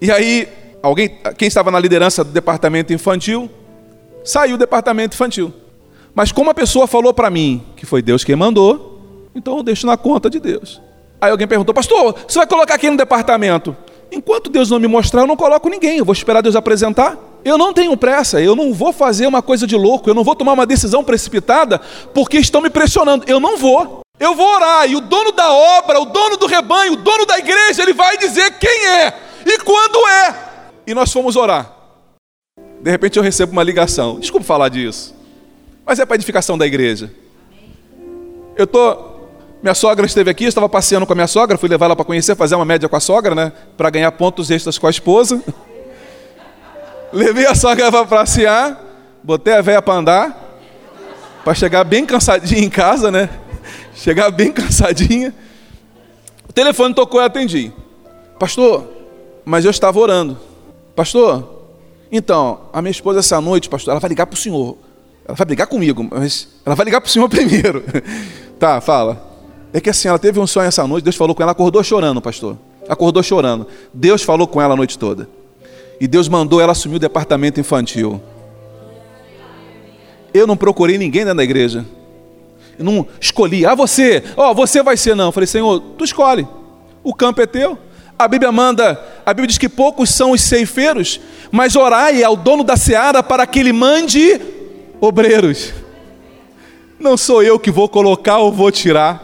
E 0.00 0.08
aí, 0.08 0.46
alguém, 0.80 1.18
quem 1.36 1.48
estava 1.48 1.68
na 1.68 1.80
liderança 1.80 2.22
do 2.22 2.30
departamento 2.30 2.92
infantil, 2.92 3.50
saiu 4.24 4.56
do 4.56 4.60
departamento 4.60 5.16
infantil. 5.16 5.52
Mas 6.14 6.30
como 6.30 6.50
a 6.50 6.54
pessoa 6.54 6.86
falou 6.86 7.12
para 7.12 7.28
mim 7.28 7.60
que 7.74 7.84
foi 7.84 8.00
Deus 8.00 8.22
quem 8.22 8.36
mandou, 8.36 9.26
então 9.34 9.56
eu 9.56 9.64
deixo 9.64 9.84
na 9.84 9.96
conta 9.96 10.30
de 10.30 10.38
Deus. 10.38 10.80
Aí 11.20 11.28
alguém 11.28 11.48
perguntou, 11.48 11.74
pastor, 11.74 12.14
você 12.28 12.38
vai 12.38 12.46
colocar 12.46 12.78
quem 12.78 12.90
no 12.90 12.96
departamento? 12.96 13.76
Enquanto 14.12 14.48
Deus 14.48 14.70
não 14.70 14.78
me 14.78 14.86
mostrar, 14.86 15.22
eu 15.22 15.26
não 15.26 15.34
coloco 15.34 15.68
ninguém. 15.68 15.98
Eu 15.98 16.04
vou 16.04 16.12
esperar 16.12 16.40
Deus 16.40 16.54
apresentar. 16.54 17.18
Eu 17.44 17.58
não 17.58 17.72
tenho 17.72 17.96
pressa, 17.96 18.40
eu 18.40 18.54
não 18.54 18.72
vou 18.72 18.92
fazer 18.92 19.26
uma 19.26 19.42
coisa 19.42 19.66
de 19.66 19.74
louco, 19.74 20.08
eu 20.08 20.14
não 20.14 20.22
vou 20.22 20.36
tomar 20.36 20.52
uma 20.52 20.64
decisão 20.64 21.02
precipitada 21.02 21.80
porque 22.14 22.38
estão 22.38 22.60
me 22.60 22.70
pressionando. 22.70 23.24
Eu 23.26 23.40
não 23.40 23.58
vou. 23.58 24.03
Eu 24.18 24.34
vou 24.34 24.46
orar 24.46 24.88
e 24.88 24.94
o 24.94 25.00
dono 25.00 25.32
da 25.32 25.52
obra, 25.52 26.00
o 26.00 26.04
dono 26.04 26.36
do 26.36 26.46
rebanho, 26.46 26.92
o 26.92 26.96
dono 26.96 27.26
da 27.26 27.36
igreja, 27.36 27.82
ele 27.82 27.92
vai 27.92 28.16
dizer 28.16 28.58
quem 28.58 28.86
é 28.86 29.12
e 29.44 29.58
quando 29.58 30.06
é. 30.06 30.34
E 30.86 30.94
nós 30.94 31.12
fomos 31.12 31.34
orar. 31.34 31.72
De 32.80 32.90
repente 32.90 33.16
eu 33.16 33.22
recebo 33.22 33.50
uma 33.52 33.62
ligação. 33.62 34.20
Desculpa 34.20 34.46
falar 34.46 34.68
disso, 34.68 35.14
mas 35.84 35.98
é 35.98 36.06
para 36.06 36.14
edificação 36.14 36.56
da 36.56 36.64
igreja. 36.64 37.12
Eu 38.56 38.68
tô, 38.68 38.96
minha 39.60 39.74
sogra 39.74 40.06
esteve 40.06 40.30
aqui, 40.30 40.44
eu 40.44 40.48
estava 40.48 40.68
passeando 40.68 41.04
com 41.04 41.12
a 41.12 41.16
minha 41.16 41.26
sogra, 41.26 41.58
fui 41.58 41.68
levar 41.68 41.86
ela 41.86 41.96
para 41.96 42.04
conhecer, 42.04 42.36
fazer 42.36 42.54
uma 42.54 42.64
média 42.64 42.88
com 42.88 42.94
a 42.94 43.00
sogra, 43.00 43.34
né, 43.34 43.52
para 43.76 43.90
ganhar 43.90 44.12
pontos 44.12 44.48
extras 44.48 44.78
com 44.78 44.86
a 44.86 44.90
esposa. 44.90 45.42
Levei 47.12 47.46
a 47.46 47.54
sogra 47.54 47.90
para 47.90 48.06
passear, 48.06 48.80
botei 49.24 49.54
a 49.54 49.60
véia 49.60 49.82
para 49.82 49.94
andar, 49.94 50.58
para 51.42 51.52
chegar 51.52 51.82
bem 51.82 52.06
cansadinha 52.06 52.64
em 52.64 52.70
casa, 52.70 53.10
né? 53.10 53.28
Chegar 53.94 54.30
bem 54.30 54.52
cansadinha. 54.52 55.34
O 56.48 56.52
telefone 56.52 56.94
tocou 56.94 57.20
e 57.20 57.24
atendi. 57.24 57.72
Pastor, 58.38 58.86
mas 59.44 59.64
eu 59.64 59.70
estava 59.70 59.98
orando. 59.98 60.38
Pastor, 60.94 61.54
então, 62.10 62.60
a 62.72 62.82
minha 62.82 62.90
esposa 62.90 63.20
essa 63.20 63.40
noite, 63.40 63.68
pastor, 63.68 63.92
ela 63.92 64.00
vai 64.00 64.08
ligar 64.08 64.26
para 64.26 64.34
o 64.34 64.38
senhor. 64.38 64.76
Ela 65.26 65.34
vai 65.34 65.46
brigar 65.46 65.66
comigo, 65.66 66.06
mas 66.10 66.48
ela 66.64 66.76
vai 66.76 66.84
ligar 66.84 67.00
para 67.00 67.08
o 67.08 67.10
senhor 67.10 67.28
primeiro. 67.30 67.82
tá, 68.58 68.80
fala. 68.80 69.32
É 69.72 69.80
que 69.80 69.90
assim, 69.90 70.06
ela 70.06 70.18
teve 70.18 70.38
um 70.38 70.46
sonho 70.46 70.68
essa 70.68 70.86
noite, 70.86 71.04
Deus 71.04 71.16
falou 71.16 71.34
com 71.34 71.42
ela, 71.42 71.52
acordou 71.52 71.82
chorando, 71.82 72.20
pastor. 72.20 72.56
Acordou 72.88 73.22
chorando. 73.22 73.66
Deus 73.92 74.22
falou 74.22 74.46
com 74.46 74.60
ela 74.60 74.74
a 74.74 74.76
noite 74.76 74.98
toda. 74.98 75.28
E 76.00 76.06
Deus 76.06 76.28
mandou 76.28 76.60
ela 76.60 76.72
assumir 76.72 76.96
o 76.96 77.00
departamento 77.00 77.58
infantil. 77.58 78.20
Eu 80.32 80.46
não 80.46 80.56
procurei 80.56 80.98
ninguém 80.98 81.22
dentro 81.22 81.38
da 81.38 81.44
igreja. 81.44 81.84
Eu 82.78 82.84
não 82.84 83.06
escolhi, 83.20 83.64
ah, 83.64 83.74
você, 83.74 84.22
ó, 84.36 84.50
oh, 84.50 84.54
você 84.54 84.82
vai 84.82 84.96
ser, 84.96 85.14
não. 85.14 85.26
Eu 85.26 85.32
falei, 85.32 85.46
Senhor, 85.46 85.80
tu 85.96 86.04
escolhe. 86.04 86.46
O 87.02 87.14
campo 87.14 87.40
é 87.40 87.46
teu. 87.46 87.78
A 88.18 88.28
Bíblia 88.28 88.52
manda, 88.52 89.00
a 89.26 89.34
Bíblia 89.34 89.48
diz 89.48 89.58
que 89.58 89.68
poucos 89.68 90.10
são 90.10 90.30
os 90.30 90.40
ceifeiros, 90.40 91.20
mas 91.50 91.74
orai 91.74 92.22
ao 92.22 92.36
dono 92.36 92.62
da 92.62 92.76
seara 92.76 93.22
para 93.22 93.46
que 93.46 93.58
ele 93.58 93.72
mande 93.72 94.40
obreiros. 95.00 95.72
Não 96.98 97.16
sou 97.16 97.42
eu 97.42 97.58
que 97.58 97.72
vou 97.72 97.88
colocar 97.88 98.38
ou 98.38 98.52
vou 98.52 98.70
tirar. 98.70 99.22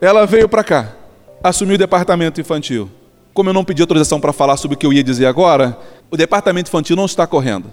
Ela 0.00 0.26
veio 0.26 0.48
para 0.48 0.64
cá, 0.64 0.92
assumiu 1.42 1.76
o 1.76 1.78
departamento 1.78 2.40
infantil. 2.40 2.90
Como 3.32 3.48
eu 3.48 3.54
não 3.54 3.64
pedi 3.64 3.80
autorização 3.80 4.20
para 4.20 4.32
falar 4.32 4.56
sobre 4.56 4.74
o 4.74 4.78
que 4.78 4.86
eu 4.86 4.92
ia 4.92 5.02
dizer 5.02 5.26
agora, 5.26 5.78
o 6.10 6.16
departamento 6.16 6.68
infantil 6.68 6.96
não 6.96 7.06
está 7.06 7.26
correndo. 7.26 7.70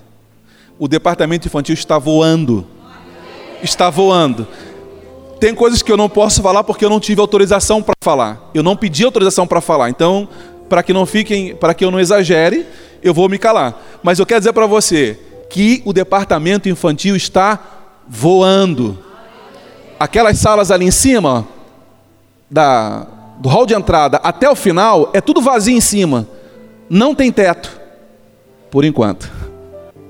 O 0.78 0.88
departamento 0.88 1.48
infantil 1.48 1.74
está 1.74 1.98
voando. 1.98 2.66
Está 3.62 3.90
voando. 3.90 4.48
Tem 5.42 5.56
coisas 5.56 5.82
que 5.82 5.92
eu 5.92 5.98
não 5.98 6.08
posso 6.08 6.40
falar 6.40 6.64
porque 6.64 6.86
eu 6.86 6.90
não 6.90 7.00
tive 7.00 7.20
autorização 7.20 7.82
para 7.82 7.96
falar. 8.00 8.52
Eu 8.54 8.62
não 8.62 8.76
pedi 8.76 9.04
autorização 9.04 9.48
para 9.48 9.60
falar. 9.60 9.90
Então, 9.90 10.30
para 10.70 10.84
que 10.84 10.94
não 10.94 11.04
fiquem, 11.04 11.56
para 11.56 11.74
que 11.74 11.84
eu 11.84 11.90
não 11.90 12.00
exagere, 12.00 12.64
eu 13.02 13.12
vou 13.12 13.28
me 13.28 13.40
calar. 13.40 13.82
Mas 14.04 14.20
eu 14.20 14.26
quero 14.28 14.40
dizer 14.40 14.54
para 14.54 14.68
você 14.68 15.20
que 15.50 15.82
o 15.84 15.92
departamento 15.92 16.70
infantil 16.70 17.16
está 17.16 17.60
voando. 18.08 19.00
Aquelas 20.00 20.38
salas 20.38 20.70
ali 20.70 20.86
em 20.86 20.92
cima 20.92 21.48
da 22.48 23.08
do 23.40 23.50
hall 23.50 23.66
de 23.66 23.74
entrada 23.74 24.18
até 24.18 24.48
o 24.48 24.56
final 24.56 25.10
é 25.12 25.20
tudo 25.20 25.42
vazio 25.42 25.76
em 25.76 25.82
cima. 25.82 26.28
Não 26.88 27.16
tem 27.16 27.32
teto. 27.32 27.82
Por 28.70 28.86
enquanto. 28.86 29.28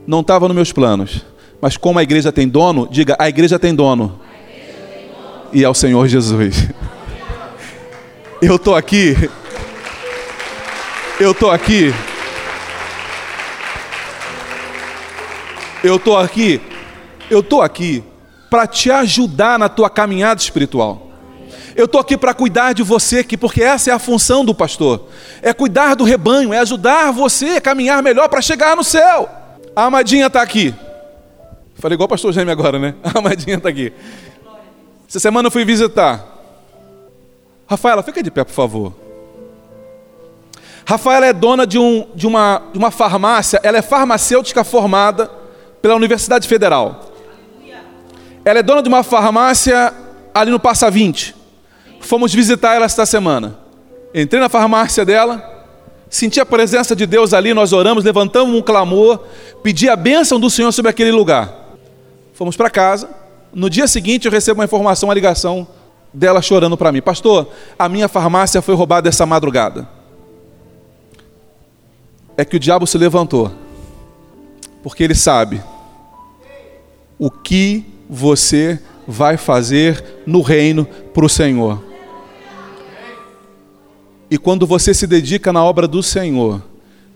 Não 0.05 0.19
estava 0.19 0.49
nos 0.49 0.55
meus 0.55 0.73
planos. 0.73 1.25
Mas 1.61 1.77
como 1.77 1.99
a 1.99 2.03
igreja 2.03 2.33
tem 2.33 2.49
dono, 2.49 2.85
diga: 2.91 3.15
a 3.17 3.29
igreja 3.29 3.57
tem 3.57 3.73
dono. 3.73 4.19
E 5.53 5.63
é 5.63 5.69
o 5.69 5.73
Senhor 5.73 6.07
Jesus. 6.07 6.69
Eu 8.41 8.55
estou 8.55 8.75
aqui. 8.75 9.15
Eu 11.19 11.31
estou 11.31 11.51
aqui. 11.51 11.93
Eu 15.83 15.97
estou 15.97 16.17
aqui. 16.17 16.61
Eu 17.29 17.39
estou 17.41 17.61
aqui 17.61 18.03
para 18.49 18.65
te 18.65 18.89
ajudar 18.91 19.59
na 19.59 19.67
tua 19.67 19.89
caminhada 19.89 20.39
espiritual. 20.39 21.09
Eu 21.75 21.85
estou 21.85 21.99
aqui 21.99 22.17
para 22.17 22.33
cuidar 22.33 22.73
de 22.73 22.83
você, 22.83 23.19
aqui, 23.19 23.37
porque 23.37 23.61
essa 23.61 23.91
é 23.91 23.93
a 23.93 23.99
função 23.99 24.43
do 24.43 24.53
pastor: 24.53 25.07
é 25.41 25.53
cuidar 25.53 25.95
do 25.95 26.03
rebanho, 26.03 26.53
é 26.53 26.59
ajudar 26.59 27.11
você 27.11 27.57
a 27.57 27.61
caminhar 27.61 28.01
melhor 28.01 28.27
para 28.29 28.41
chegar 28.41 28.75
no 28.75 28.83
céu. 28.83 29.29
A 29.75 29.85
Amadinha 29.85 30.27
está 30.27 30.41
aqui. 30.41 30.73
Falei 31.75 31.95
igual 31.95 32.05
o 32.05 32.09
pastor 32.09 32.31
Gêmeo 32.31 32.51
agora, 32.51 32.77
né? 32.77 32.95
A 33.03 33.17
Amadinha 33.17 33.57
está 33.57 33.69
aqui. 33.69 33.91
Essa 35.11 35.19
semana 35.19 35.47
eu 35.47 35.51
fui 35.51 35.65
visitar. 35.65 36.25
Rafaela, 37.67 38.01
fica 38.01 38.23
de 38.23 38.31
pé, 38.31 38.45
por 38.45 38.53
favor. 38.53 38.93
Rafaela 40.85 41.25
é 41.25 41.33
dona 41.33 41.67
de, 41.67 41.77
um, 41.77 42.07
de, 42.15 42.25
uma, 42.25 42.61
de 42.71 42.77
uma 42.77 42.91
farmácia, 42.91 43.59
ela 43.61 43.77
é 43.77 43.81
farmacêutica 43.81 44.63
formada 44.63 45.29
pela 45.81 45.95
Universidade 45.95 46.47
Federal. 46.47 47.11
Ela 48.45 48.59
é 48.59 48.63
dona 48.63 48.81
de 48.81 48.87
uma 48.87 49.03
farmácia 49.03 49.93
ali 50.33 50.49
no 50.49 50.61
Passa 50.61 50.89
20. 50.89 51.35
Fomos 51.99 52.33
visitar 52.33 52.75
ela 52.75 52.85
esta 52.85 53.05
semana. 53.05 53.59
Entrei 54.15 54.39
na 54.39 54.47
farmácia 54.47 55.03
dela, 55.03 55.43
senti 56.09 56.39
a 56.39 56.45
presença 56.45 56.95
de 56.95 57.05
Deus 57.05 57.33
ali, 57.33 57.53
nós 57.53 57.73
oramos, 57.73 58.05
levantamos 58.05 58.55
um 58.55 58.61
clamor, 58.61 59.19
pedi 59.61 59.89
a 59.89 59.95
bênção 59.97 60.39
do 60.39 60.49
Senhor 60.49 60.71
sobre 60.71 60.89
aquele 60.89 61.11
lugar. 61.11 61.53
Fomos 62.33 62.55
para 62.55 62.69
casa. 62.69 63.20
No 63.53 63.69
dia 63.69 63.87
seguinte 63.87 64.25
eu 64.25 64.31
recebo 64.31 64.59
uma 64.59 64.65
informação, 64.65 65.09
uma 65.09 65.15
ligação 65.15 65.67
dela 66.13 66.41
chorando 66.41 66.77
para 66.77 66.91
mim: 66.91 67.01
Pastor, 67.01 67.49
a 67.77 67.89
minha 67.89 68.07
farmácia 68.07 68.61
foi 68.61 68.75
roubada 68.75 69.09
essa 69.09 69.25
madrugada. 69.25 69.87
É 72.37 72.45
que 72.45 72.55
o 72.55 72.59
diabo 72.59 72.87
se 72.87 72.97
levantou, 72.97 73.51
porque 74.81 75.03
ele 75.03 75.15
sabe 75.15 75.61
o 77.19 77.29
que 77.29 77.85
você 78.09 78.79
vai 79.07 79.37
fazer 79.37 80.21
no 80.25 80.41
reino 80.41 80.85
para 80.85 81.25
o 81.25 81.29
Senhor. 81.29 81.83
E 84.29 84.37
quando 84.37 84.65
você 84.65 84.93
se 84.93 85.05
dedica 85.05 85.51
na 85.51 85.61
obra 85.63 85.87
do 85.87 86.01
Senhor, 86.01 86.63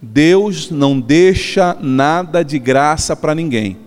Deus 0.01 0.69
não 0.69 0.99
deixa 0.99 1.75
nada 1.79 2.43
de 2.43 2.59
graça 2.59 3.15
para 3.15 3.33
ninguém. 3.33 3.84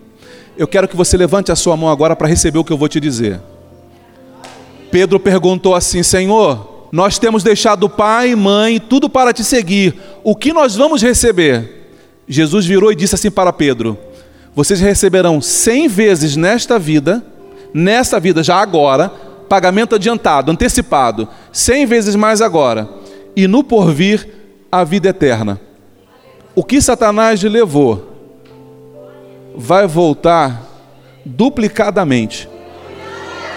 Eu 0.59 0.67
quero 0.67 0.89
que 0.89 0.97
você 0.97 1.17
levante 1.17 1.53
a 1.53 1.57
sua 1.57 1.77
mão 1.77 1.89
agora 1.89 2.17
para 2.17 2.27
receber 2.27 2.59
o 2.59 2.65
que 2.65 2.73
eu 2.73 2.77
vou 2.77 2.89
te 2.89 2.99
dizer. 2.99 3.41
Pedro 4.91 5.21
perguntou 5.21 5.73
assim: 5.73 6.03
Senhor, 6.03 6.89
nós 6.91 7.17
temos 7.17 7.45
deixado 7.45 7.89
pai, 7.89 8.35
mãe, 8.35 8.81
tudo 8.81 9.09
para 9.09 9.33
te 9.33 9.45
seguir. 9.45 9.95
O 10.25 10.35
que 10.35 10.53
nós 10.53 10.75
vamos 10.75 11.01
receber? 11.01 11.93
Jesus 12.27 12.67
virou 12.67 12.91
e 12.91 12.97
disse 12.97 13.15
assim 13.15 13.31
para 13.31 13.53
Pedro: 13.53 13.97
Vocês 14.53 14.81
receberão 14.81 15.41
cem 15.41 15.87
vezes 15.87 16.35
nesta 16.35 16.77
vida, 16.77 17.25
nesta 17.73 18.19
vida 18.19 18.43
já 18.43 18.57
agora, 18.57 19.13
pagamento 19.49 19.95
adiantado, 19.95 20.51
antecipado, 20.51 21.29
cem 21.53 21.87
vezes 21.87 22.17
mais 22.17 22.43
agora 22.43 22.89
e 23.37 23.47
no 23.47 23.63
porvir 23.63 24.29
a 24.73 24.83
vida 24.83 25.11
eterna. 25.11 25.61
O 26.53 26.65
que 26.65 26.83
Satanás 26.83 27.41
levou 27.45 28.18
vai 29.59 29.89
voltar 29.89 30.63
duplicadamente. 31.25 32.49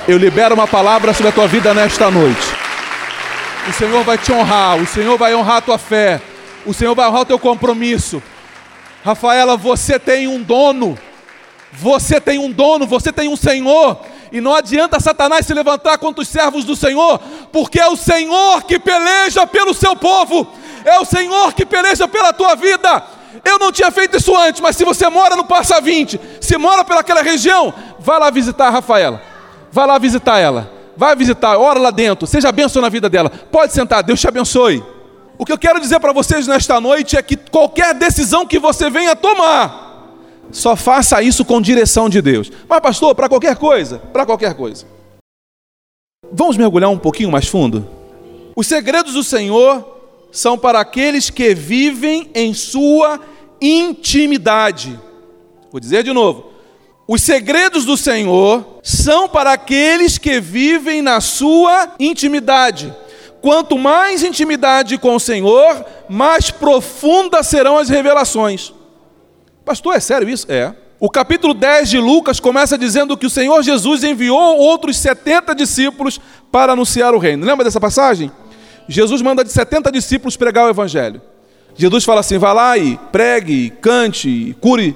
Eu 0.08 0.18
libero 0.18 0.56
uma 0.56 0.68
palavra 0.68 1.14
sobre 1.14 1.30
a 1.30 1.32
tua 1.32 1.48
vida 1.48 1.76
nesta 1.76 2.10
noite. 2.10 2.42
O 3.70 3.72
Senhor 3.72 4.04
vai 4.04 4.18
te 4.18 4.32
honrar, 4.32 4.78
o 4.78 4.88
Senhor 4.88 5.16
vai 5.16 5.36
honrar 5.36 5.58
a 5.58 5.62
tua 5.62 5.78
fé, 5.78 6.20
o 6.66 6.74
Senhor 6.74 6.96
vai 6.96 7.08
honrar 7.08 7.22
o 7.22 7.26
teu 7.26 7.38
compromisso. 7.38 8.22
Rafaela, 9.06 9.56
você 9.56 10.00
tem 10.00 10.28
um 10.28 10.42
dono, 10.42 10.98
você 11.72 12.20
tem 12.20 12.40
um 12.40 12.52
dono, 12.52 12.88
você 12.88 13.14
tem 13.14 13.30
um 13.30 13.36
Senhor, 13.36 14.02
e 14.32 14.42
não 14.42 14.56
adianta 14.56 15.00
Satanás 15.00 15.46
se 15.46 15.54
levantar 15.54 16.00
contra 16.00 16.24
os 16.24 16.28
servos 16.28 16.66
do 16.66 16.76
Senhor, 16.76 17.20
porque 17.52 17.80
é 17.80 17.88
o 17.88 17.96
Senhor 17.96 18.64
que 18.64 18.80
peleja 18.80 19.46
pelo 19.46 19.72
seu 19.72 19.96
povo, 19.96 20.48
é 20.84 20.98
o 20.98 21.06
Senhor 21.06 21.54
que 21.54 21.64
peleja 21.64 22.08
pela 22.08 22.34
tua 22.34 22.56
vida. 22.56 23.21
Eu 23.44 23.58
não 23.58 23.72
tinha 23.72 23.92
feito 23.92 24.18
isso 24.18 24.36
antes, 24.36 24.62
mas 24.62 24.76
se 24.76 24.84
você 24.84 25.08
mora 25.10 25.36
no 25.36 25.46
Passa 25.46 25.80
20, 25.80 26.20
se 26.40 26.58
mora 26.58 26.84
pelaquela 26.84 27.22
região, 27.22 27.74
vá 28.00 28.18
lá 28.18 28.30
visitar 28.30 28.68
a 28.68 28.72
Rafaela. 28.72 29.22
Vá 29.72 29.86
lá 29.86 29.98
visitar 29.98 30.40
ela. 30.40 30.72
Vai 30.98 31.16
visitar, 31.16 31.58
ora 31.58 31.80
lá 31.80 31.92
dentro, 31.92 32.28
seja 32.28 32.50
abençoado 32.50 32.82
na 32.86 32.90
vida 32.90 33.10
dela. 33.10 33.30
Pode 33.30 33.74
sentar, 33.74 34.04
Deus 34.04 34.20
te 34.20 34.28
abençoe. 34.28 34.84
O 35.38 35.46
que 35.46 35.52
eu 35.52 35.58
quero 35.58 35.80
dizer 35.80 36.00
para 36.00 36.14
vocês 36.14 36.46
nesta 36.46 36.80
noite 36.80 37.18
é 37.18 37.22
que 37.24 37.36
qualquer 37.36 37.94
decisão 37.96 38.46
que 38.46 38.60
você 38.60 38.90
venha 38.90 39.16
tomar, 39.16 40.06
só 40.52 40.76
faça 40.76 41.22
isso 41.24 41.46
com 41.46 41.62
direção 41.62 42.10
de 42.10 42.22
Deus. 42.22 42.52
Mas, 42.68 42.80
pastor, 42.82 43.16
para 43.16 43.30
qualquer 43.30 43.56
coisa, 43.56 44.00
para 44.12 44.26
qualquer 44.26 44.54
coisa. 44.54 44.86
Vamos 46.32 46.58
mergulhar 46.58 46.90
um 46.90 46.98
pouquinho 46.98 47.32
mais 47.32 47.48
fundo? 47.48 47.88
Os 48.56 48.68
segredos 48.68 49.14
do 49.14 49.24
Senhor 49.24 50.01
são 50.32 50.58
para 50.58 50.80
aqueles 50.80 51.30
que 51.30 51.54
vivem 51.54 52.30
em 52.34 52.54
sua 52.54 53.20
intimidade. 53.62 55.00
Vou 55.72 55.80
dizer 55.80 56.04
de 56.04 56.14
novo. 56.14 56.52
Os 57.08 57.22
segredos 57.22 57.84
do 57.84 57.98
Senhor 57.98 58.80
são 58.82 59.28
para 59.28 59.52
aqueles 59.52 60.18
que 60.18 60.40
vivem 60.40 61.02
na 61.02 61.20
sua 61.20 61.94
intimidade. 62.00 62.96
Quanto 63.42 63.78
mais 63.78 64.24
intimidade 64.24 64.98
com 64.98 65.16
o 65.16 65.20
Senhor, 65.20 65.86
mais 66.08 66.52
profundas 66.52 67.48
serão 67.48 67.78
as 67.78 67.90
revelações. 67.90 68.74
Pastor, 69.66 69.96
é 69.96 70.00
sério 70.00 70.30
isso? 70.30 70.46
É. 70.50 70.74
O 71.00 71.10
capítulo 71.10 71.54
10 71.56 71.90
de 71.90 71.98
Lucas 71.98 72.40
começa 72.40 72.78
dizendo 72.78 73.18
que 73.18 73.26
o 73.26 73.30
Senhor 73.30 73.62
Jesus 73.64 74.04
enviou 74.04 74.58
outros 74.58 74.98
70 74.98 75.56
discípulos 75.56 76.22
para 76.52 76.74
anunciar 76.74 77.16
o 77.16 77.18
reino. 77.18 77.46
Lembra 77.46 77.66
dessa 77.66 77.80
passagem? 77.80 78.32
Jesus 78.92 79.22
manda 79.22 79.44
de 79.44 79.52
70 79.52 79.90
discípulos 79.90 80.36
pregar 80.36 80.66
o 80.66 80.70
evangelho. 80.70 81.22
Jesus 81.76 82.04
fala 82.04 82.20
assim: 82.20 82.38
vá 82.38 82.52
lá 82.52 82.78
e 82.78 83.00
pregue, 83.12 83.70
cante, 83.82 84.56
cure, 84.60 84.96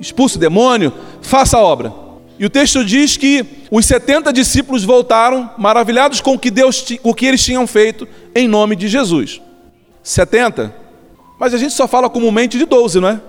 expulse 0.00 0.38
demônio, 0.38 0.92
faça 1.20 1.58
a 1.58 1.60
obra. 1.60 1.92
E 2.38 2.46
o 2.46 2.50
texto 2.50 2.82
diz 2.82 3.16
que 3.16 3.44
os 3.70 3.84
70 3.84 4.32
discípulos 4.32 4.84
voltaram 4.84 5.50
maravilhados 5.58 6.20
com 6.20 6.34
o 6.34 6.38
que 6.38 6.50
Deus, 6.50 6.84
o 7.02 7.14
que 7.14 7.26
eles 7.26 7.44
tinham 7.44 7.66
feito 7.66 8.08
em 8.34 8.48
nome 8.48 8.74
de 8.74 8.88
Jesus. 8.88 9.40
70. 10.02 10.74
Mas 11.38 11.52
a 11.52 11.58
gente 11.58 11.74
só 11.74 11.86
fala 11.86 12.08
comumente 12.08 12.56
de 12.56 12.64
12, 12.64 13.00
não 13.00 13.08
é? 13.08 13.20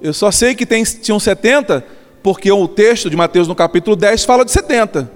Eu 0.00 0.14
só 0.14 0.30
sei 0.30 0.54
que 0.54 0.64
tem, 0.64 0.82
tinham 0.82 1.20
70, 1.20 1.84
porque 2.22 2.50
o 2.50 2.66
texto 2.66 3.10
de 3.10 3.16
Mateus 3.16 3.46
no 3.46 3.54
capítulo 3.54 3.96
10 3.96 4.24
fala 4.24 4.44
de 4.44 4.50
70. 4.50 5.10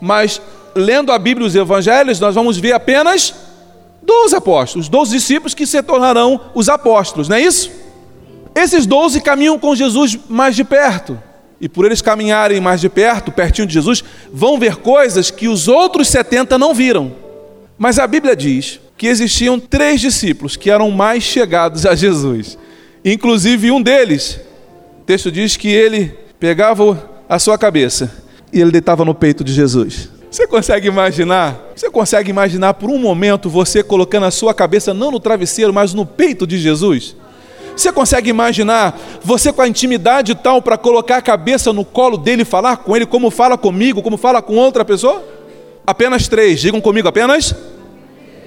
Mas 0.00 0.40
lendo 0.76 1.10
a 1.10 1.18
Bíblia 1.18 1.44
e 1.46 1.48
os 1.48 1.56
evangelhos, 1.56 2.20
nós 2.20 2.34
vamos 2.34 2.56
ver 2.56 2.72
apenas 2.72 3.34
12 4.04 4.36
apóstolos, 4.36 4.88
12 4.88 5.12
discípulos 5.12 5.54
que 5.54 5.66
se 5.66 5.82
tornarão 5.82 6.40
os 6.54 6.68
apóstolos, 6.68 7.28
não 7.28 7.36
é 7.36 7.40
isso? 7.40 7.70
Esses 8.54 8.86
12 8.86 9.20
caminham 9.20 9.58
com 9.58 9.74
Jesus 9.74 10.18
mais 10.28 10.54
de 10.54 10.62
perto. 10.62 11.20
E 11.60 11.68
por 11.68 11.86
eles 11.86 12.02
caminharem 12.02 12.60
mais 12.60 12.80
de 12.80 12.88
perto, 12.88 13.32
pertinho 13.32 13.66
de 13.66 13.74
Jesus, 13.74 14.04
vão 14.32 14.58
ver 14.58 14.76
coisas 14.76 15.30
que 15.30 15.48
os 15.48 15.66
outros 15.66 16.08
70 16.08 16.58
não 16.58 16.74
viram. 16.74 17.12
Mas 17.78 17.98
a 17.98 18.06
Bíblia 18.06 18.36
diz 18.36 18.80
que 18.96 19.06
existiam 19.06 19.58
três 19.58 20.00
discípulos 20.00 20.56
que 20.56 20.70
eram 20.70 20.90
mais 20.90 21.22
chegados 21.22 21.86
a 21.86 21.94
Jesus. 21.94 22.58
Inclusive 23.04 23.70
um 23.70 23.82
deles, 23.82 24.38
o 25.00 25.04
texto 25.04 25.32
diz 25.32 25.56
que 25.56 25.68
ele 25.68 26.14
pegava 26.38 27.10
a 27.28 27.38
sua 27.38 27.58
cabeça 27.58 28.22
e 28.52 28.60
ele 28.60 28.70
deitava 28.70 29.04
no 29.04 29.14
peito 29.14 29.42
de 29.42 29.52
Jesus. 29.52 30.10
Você 30.34 30.48
consegue 30.48 30.88
imaginar? 30.88 31.70
Você 31.76 31.88
consegue 31.88 32.28
imaginar 32.28 32.74
por 32.74 32.90
um 32.90 32.98
momento 32.98 33.48
você 33.48 33.84
colocando 33.84 34.26
a 34.26 34.32
sua 34.32 34.52
cabeça 34.52 34.92
não 34.92 35.12
no 35.12 35.20
travesseiro, 35.20 35.72
mas 35.72 35.94
no 35.94 36.04
peito 36.04 36.44
de 36.44 36.58
Jesus? 36.58 37.14
Você 37.76 37.92
consegue 37.92 38.30
imaginar 38.30 38.98
você 39.22 39.52
com 39.52 39.62
a 39.62 39.68
intimidade 39.68 40.34
tal 40.34 40.60
para 40.60 40.76
colocar 40.76 41.18
a 41.18 41.22
cabeça 41.22 41.72
no 41.72 41.84
colo 41.84 42.16
dele 42.16 42.42
e 42.42 42.44
falar 42.44 42.78
com 42.78 42.96
ele 42.96 43.06
como 43.06 43.30
fala 43.30 43.56
comigo, 43.56 44.02
como 44.02 44.16
fala 44.16 44.42
com 44.42 44.56
outra 44.56 44.84
pessoa? 44.84 45.22
Apenas 45.86 46.26
três, 46.26 46.58
digam 46.58 46.80
comigo, 46.80 47.06
apenas 47.06 47.54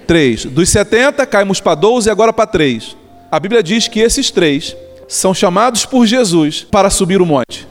três. 0.06 0.44
Dos 0.44 0.68
70, 0.68 1.26
caímos 1.26 1.62
para 1.62 1.76
12 1.76 2.10
e 2.10 2.12
agora 2.12 2.34
para 2.34 2.48
três. 2.48 2.98
A 3.32 3.40
Bíblia 3.40 3.64
diz 3.64 3.88
que 3.88 4.02
esses 4.02 4.30
três 4.30 4.76
são 5.08 5.34
chamados 5.34 5.86
por 5.86 6.06
Jesus 6.06 6.68
para 6.70 6.90
subir 6.90 7.22
o 7.22 7.26
monte. 7.26 7.66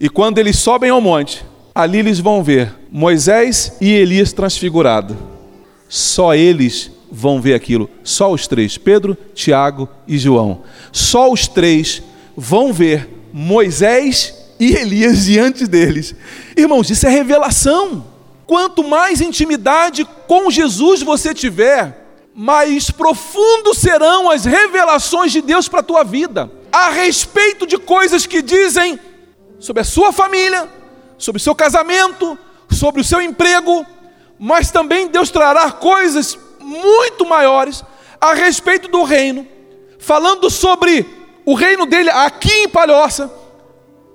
E 0.00 0.08
quando 0.08 0.38
eles 0.38 0.56
sobem 0.56 0.88
ao 0.88 1.02
monte, 1.02 1.44
ali 1.78 2.00
eles 2.00 2.18
vão 2.18 2.42
ver 2.42 2.74
Moisés 2.90 3.76
e 3.80 3.92
Elias 3.92 4.32
transfigurado. 4.32 5.16
Só 5.88 6.34
eles 6.34 6.90
vão 7.08 7.40
ver 7.40 7.54
aquilo, 7.54 7.88
só 8.02 8.32
os 8.32 8.48
três, 8.48 8.76
Pedro, 8.76 9.16
Tiago 9.32 9.88
e 10.04 10.18
João. 10.18 10.64
Só 10.90 11.32
os 11.32 11.46
três 11.46 12.02
vão 12.36 12.72
ver 12.72 13.08
Moisés 13.32 14.34
e 14.58 14.74
Elias 14.74 15.26
diante 15.26 15.68
deles. 15.68 16.16
Irmãos, 16.56 16.90
isso 16.90 17.06
é 17.06 17.10
revelação. 17.10 18.04
Quanto 18.44 18.82
mais 18.82 19.20
intimidade 19.20 20.04
com 20.26 20.50
Jesus 20.50 21.00
você 21.00 21.32
tiver, 21.32 22.26
mais 22.34 22.90
profundo 22.90 23.72
serão 23.72 24.28
as 24.28 24.44
revelações 24.44 25.30
de 25.30 25.40
Deus 25.40 25.68
para 25.68 25.78
a 25.78 25.84
tua 25.84 26.02
vida, 26.02 26.50
a 26.72 26.90
respeito 26.90 27.64
de 27.68 27.78
coisas 27.78 28.26
que 28.26 28.42
dizem 28.42 28.98
sobre 29.60 29.82
a 29.82 29.84
sua 29.84 30.10
família, 30.12 30.68
sobre 31.18 31.40
o 31.40 31.42
seu 31.42 31.54
casamento, 31.54 32.38
sobre 32.70 33.00
o 33.00 33.04
seu 33.04 33.20
emprego, 33.20 33.84
mas 34.38 34.70
também 34.70 35.08
Deus 35.08 35.30
trará 35.30 35.70
coisas 35.72 36.38
muito 36.60 37.26
maiores 37.26 37.84
a 38.20 38.34
respeito 38.34 38.88
do 38.88 39.02
reino, 39.02 39.46
falando 39.98 40.48
sobre 40.48 41.06
o 41.44 41.54
reino 41.54 41.86
dele 41.86 42.10
aqui 42.10 42.52
em 42.52 42.68
Palhoça. 42.68 43.32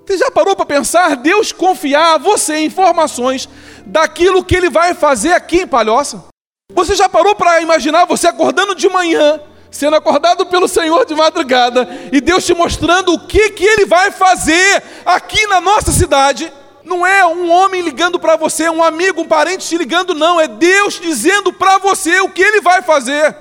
Você 0.06 0.18
já 0.18 0.30
parou 0.30 0.54
para 0.54 0.66
pensar 0.66 1.16
Deus 1.16 1.52
confiar 1.52 2.14
a 2.14 2.18
você 2.18 2.58
informações 2.58 3.48
daquilo 3.86 4.44
que 4.44 4.54
ele 4.54 4.70
vai 4.70 4.94
fazer 4.94 5.32
aqui 5.32 5.62
em 5.62 5.66
Palhoça? 5.66 6.24
Você 6.72 6.94
já 6.94 7.08
parou 7.08 7.34
para 7.34 7.60
imaginar 7.60 8.04
você 8.04 8.26
acordando 8.26 8.74
de 8.74 8.88
manhã 8.88 9.40
sendo 9.74 9.96
acordado 9.96 10.46
pelo 10.46 10.68
Senhor 10.68 11.04
de 11.04 11.14
madrugada 11.14 11.88
e 12.12 12.20
Deus 12.20 12.46
te 12.46 12.54
mostrando 12.54 13.12
o 13.12 13.26
que 13.26 13.50
que 13.50 13.64
ele 13.64 13.86
vai 13.86 14.12
fazer 14.12 14.82
aqui 15.04 15.46
na 15.48 15.60
nossa 15.60 15.90
cidade. 15.90 16.50
Não 16.84 17.06
é 17.06 17.24
um 17.24 17.50
homem 17.50 17.80
ligando 17.80 18.18
para 18.18 18.36
você, 18.36 18.68
um 18.68 18.82
amigo, 18.82 19.22
um 19.22 19.26
parente 19.26 19.66
te 19.66 19.76
ligando, 19.78 20.14
não, 20.14 20.40
é 20.40 20.46
Deus 20.46 21.00
dizendo 21.00 21.52
para 21.52 21.78
você 21.78 22.20
o 22.20 22.28
que 22.28 22.42
ele 22.42 22.60
vai 22.60 22.82
fazer. 22.82 23.34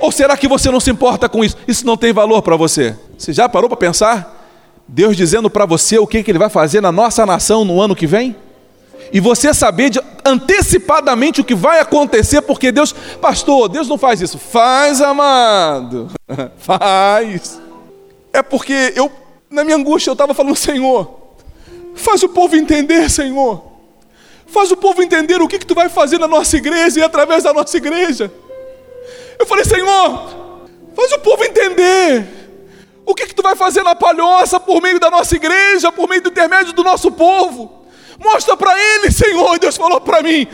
Ou 0.00 0.10
será 0.10 0.36
que 0.36 0.48
você 0.48 0.70
não 0.70 0.80
se 0.80 0.90
importa 0.90 1.28
com 1.28 1.44
isso? 1.44 1.56
Isso 1.66 1.86
não 1.86 1.96
tem 1.96 2.12
valor 2.12 2.42
para 2.42 2.56
você. 2.56 2.96
Você 3.16 3.32
já 3.32 3.48
parou 3.48 3.68
para 3.68 3.76
pensar? 3.78 4.34
Deus 4.86 5.16
dizendo 5.16 5.48
para 5.50 5.66
você 5.66 5.98
o 5.98 6.06
que, 6.06 6.22
que 6.22 6.30
ele 6.30 6.38
vai 6.38 6.50
fazer 6.50 6.80
na 6.80 6.90
nossa 6.90 7.24
nação 7.24 7.64
no 7.64 7.80
ano 7.80 7.94
que 7.94 8.06
vem? 8.06 8.34
e 9.12 9.20
você 9.20 9.54
saber 9.54 9.90
de, 9.90 10.00
antecipadamente 10.24 11.40
o 11.40 11.44
que 11.44 11.54
vai 11.54 11.80
acontecer, 11.80 12.42
porque 12.42 12.70
Deus, 12.70 12.92
pastor, 13.20 13.68
Deus 13.68 13.88
não 13.88 13.98
faz 13.98 14.20
isso. 14.20 14.38
Faz, 14.38 15.00
amado, 15.00 16.08
faz. 16.58 17.60
É 18.32 18.42
porque 18.42 18.92
eu, 18.94 19.10
na 19.50 19.64
minha 19.64 19.76
angústia, 19.76 20.10
eu 20.10 20.12
estava 20.12 20.34
falando, 20.34 20.56
Senhor, 20.56 21.17
faz 21.98 22.22
o 22.22 22.28
povo 22.28 22.56
entender, 22.56 23.10
Senhor. 23.10 23.62
Faz 24.46 24.70
o 24.70 24.76
povo 24.76 25.02
entender 25.02 25.40
o 25.42 25.48
que, 25.48 25.58
que 25.58 25.66
tu 25.66 25.74
vai 25.74 25.88
fazer 25.88 26.18
na 26.18 26.26
nossa 26.26 26.56
igreja 26.56 27.00
e 27.00 27.02
através 27.02 27.42
da 27.42 27.52
nossa 27.52 27.76
igreja. 27.76 28.32
Eu 29.38 29.46
falei, 29.46 29.64
Senhor, 29.64 30.66
faz 30.94 31.12
o 31.12 31.18
povo 31.18 31.44
entender. 31.44 32.26
O 33.04 33.14
que, 33.14 33.26
que 33.26 33.34
tu 33.34 33.42
vai 33.42 33.56
fazer 33.56 33.82
na 33.82 33.94
palhoça 33.94 34.58
por 34.58 34.82
meio 34.82 34.98
da 34.98 35.10
nossa 35.10 35.36
igreja, 35.36 35.92
por 35.92 36.08
meio 36.08 36.22
do 36.22 36.30
intermédio 36.30 36.72
do 36.72 36.82
nosso 36.82 37.10
povo? 37.10 37.86
Mostra 38.18 38.56
para 38.56 38.72
ele, 38.78 39.10
Senhor. 39.10 39.58
Deus 39.58 39.76
falou 39.76 40.00
para 40.00 40.22
mim: 40.22 40.46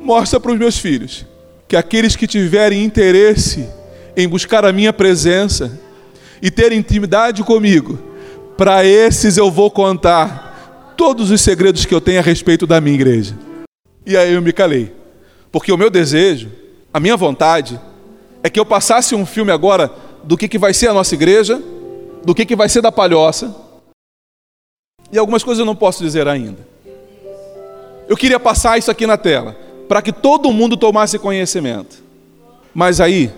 mostra 0.00 0.40
para 0.40 0.52
os 0.52 0.58
meus 0.58 0.78
filhos 0.78 1.24
que 1.68 1.76
aqueles 1.76 2.14
que 2.14 2.26
tiverem 2.26 2.84
interesse 2.84 3.66
em 4.14 4.28
buscar 4.28 4.64
a 4.64 4.72
minha 4.72 4.92
presença 4.92 5.80
e 6.42 6.50
ter 6.50 6.72
intimidade 6.72 7.42
comigo, 7.42 7.98
para 8.58 8.84
esses 8.84 9.38
eu 9.38 9.50
vou 9.50 9.70
contar 9.70 10.51
todos 11.02 11.32
os 11.32 11.40
segredos 11.40 11.84
que 11.84 11.92
eu 11.92 12.00
tenho 12.00 12.20
a 12.20 12.22
respeito 12.22 12.64
da 12.64 12.80
minha 12.80 12.94
igreja. 12.94 13.36
E 14.06 14.16
aí 14.16 14.34
eu 14.34 14.40
me 14.40 14.52
calei, 14.52 14.94
porque 15.50 15.72
o 15.72 15.76
meu 15.76 15.90
desejo, 15.90 16.48
a 16.94 17.00
minha 17.00 17.16
vontade, 17.16 17.80
é 18.40 18.48
que 18.48 18.60
eu 18.60 18.64
passasse 18.64 19.12
um 19.12 19.26
filme 19.26 19.50
agora 19.50 19.90
do 20.22 20.36
que, 20.36 20.46
que 20.46 20.58
vai 20.58 20.72
ser 20.72 20.86
a 20.86 20.94
nossa 20.94 21.12
igreja, 21.16 21.60
do 22.24 22.32
que, 22.32 22.46
que 22.46 22.54
vai 22.54 22.68
ser 22.68 22.82
da 22.82 22.92
palhoça, 22.92 23.52
e 25.10 25.18
algumas 25.18 25.42
coisas 25.42 25.58
eu 25.58 25.66
não 25.66 25.74
posso 25.74 26.04
dizer 26.04 26.28
ainda. 26.28 26.64
Eu 28.08 28.16
queria 28.16 28.38
passar 28.38 28.78
isso 28.78 28.88
aqui 28.88 29.04
na 29.04 29.16
tela, 29.16 29.56
para 29.88 30.02
que 30.02 30.12
todo 30.12 30.52
mundo 30.52 30.76
tomasse 30.76 31.18
conhecimento. 31.18 32.00
Mas 32.72 33.00
aí, 33.00 33.32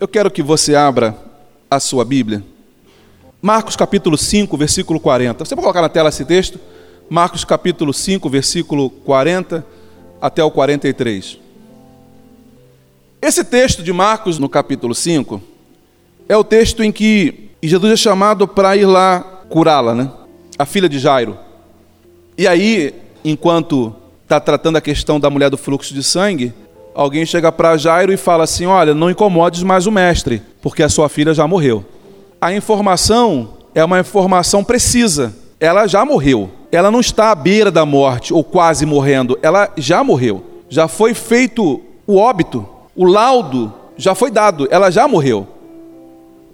eu 0.00 0.08
quero 0.08 0.30
que 0.30 0.42
você 0.42 0.74
abra 0.74 1.14
a 1.70 1.78
sua 1.78 2.02
Bíblia. 2.02 2.42
Marcos 3.42 3.76
capítulo 3.76 4.16
5, 4.16 4.56
versículo 4.56 4.98
40. 4.98 5.44
Você 5.44 5.54
pode 5.54 5.64
colocar 5.64 5.82
na 5.82 5.90
tela 5.90 6.08
esse 6.08 6.24
texto? 6.24 6.58
Marcos 7.08 7.44
capítulo 7.44 7.92
5, 7.92 8.28
versículo 8.28 8.88
40 8.90 9.64
até 10.20 10.42
o 10.42 10.50
43. 10.50 11.38
Esse 13.20 13.44
texto 13.44 13.82
de 13.82 13.92
Marcos, 13.92 14.38
no 14.38 14.48
capítulo 14.48 14.94
5, 14.94 15.40
é 16.28 16.36
o 16.36 16.44
texto 16.44 16.82
em 16.82 16.90
que 16.90 17.50
Jesus 17.62 17.92
é 17.92 17.96
chamado 17.96 18.48
para 18.48 18.76
ir 18.76 18.86
lá 18.86 19.20
curá-la, 19.48 19.94
né? 19.94 20.10
A 20.58 20.64
filha 20.64 20.88
de 20.88 20.98
Jairo. 20.98 21.38
E 22.36 22.46
aí, 22.46 22.94
enquanto 23.24 23.94
está 24.22 24.40
tratando 24.40 24.76
a 24.76 24.80
questão 24.80 25.20
da 25.20 25.30
mulher 25.30 25.50
do 25.50 25.56
fluxo 25.56 25.94
de 25.94 26.02
sangue, 26.02 26.52
alguém 26.94 27.24
chega 27.26 27.52
para 27.52 27.76
Jairo 27.76 28.12
e 28.12 28.16
fala 28.16 28.44
assim: 28.44 28.66
Olha, 28.66 28.94
não 28.94 29.10
incomodes 29.10 29.62
mais 29.62 29.86
o 29.86 29.92
mestre, 29.92 30.42
porque 30.62 30.82
a 30.82 30.88
sua 30.88 31.08
filha 31.08 31.34
já 31.34 31.46
morreu. 31.46 31.84
A 32.40 32.52
informação 32.52 33.54
é 33.74 33.84
uma 33.84 34.00
informação 34.00 34.64
precisa. 34.64 35.34
Ela 35.58 35.86
já 35.86 36.04
morreu. 36.04 36.50
Ela 36.70 36.90
não 36.90 37.00
está 37.00 37.30
à 37.30 37.34
beira 37.34 37.70
da 37.70 37.86
morte 37.86 38.32
ou 38.32 38.42
quase 38.42 38.84
morrendo. 38.84 39.38
Ela 39.42 39.70
já 39.76 40.02
morreu. 40.02 40.44
Já 40.68 40.88
foi 40.88 41.14
feito 41.14 41.80
o 42.06 42.16
óbito. 42.16 42.66
O 42.96 43.04
laudo 43.04 43.72
já 43.96 44.14
foi 44.14 44.30
dado. 44.30 44.66
Ela 44.70 44.90
já 44.90 45.06
morreu. 45.06 45.46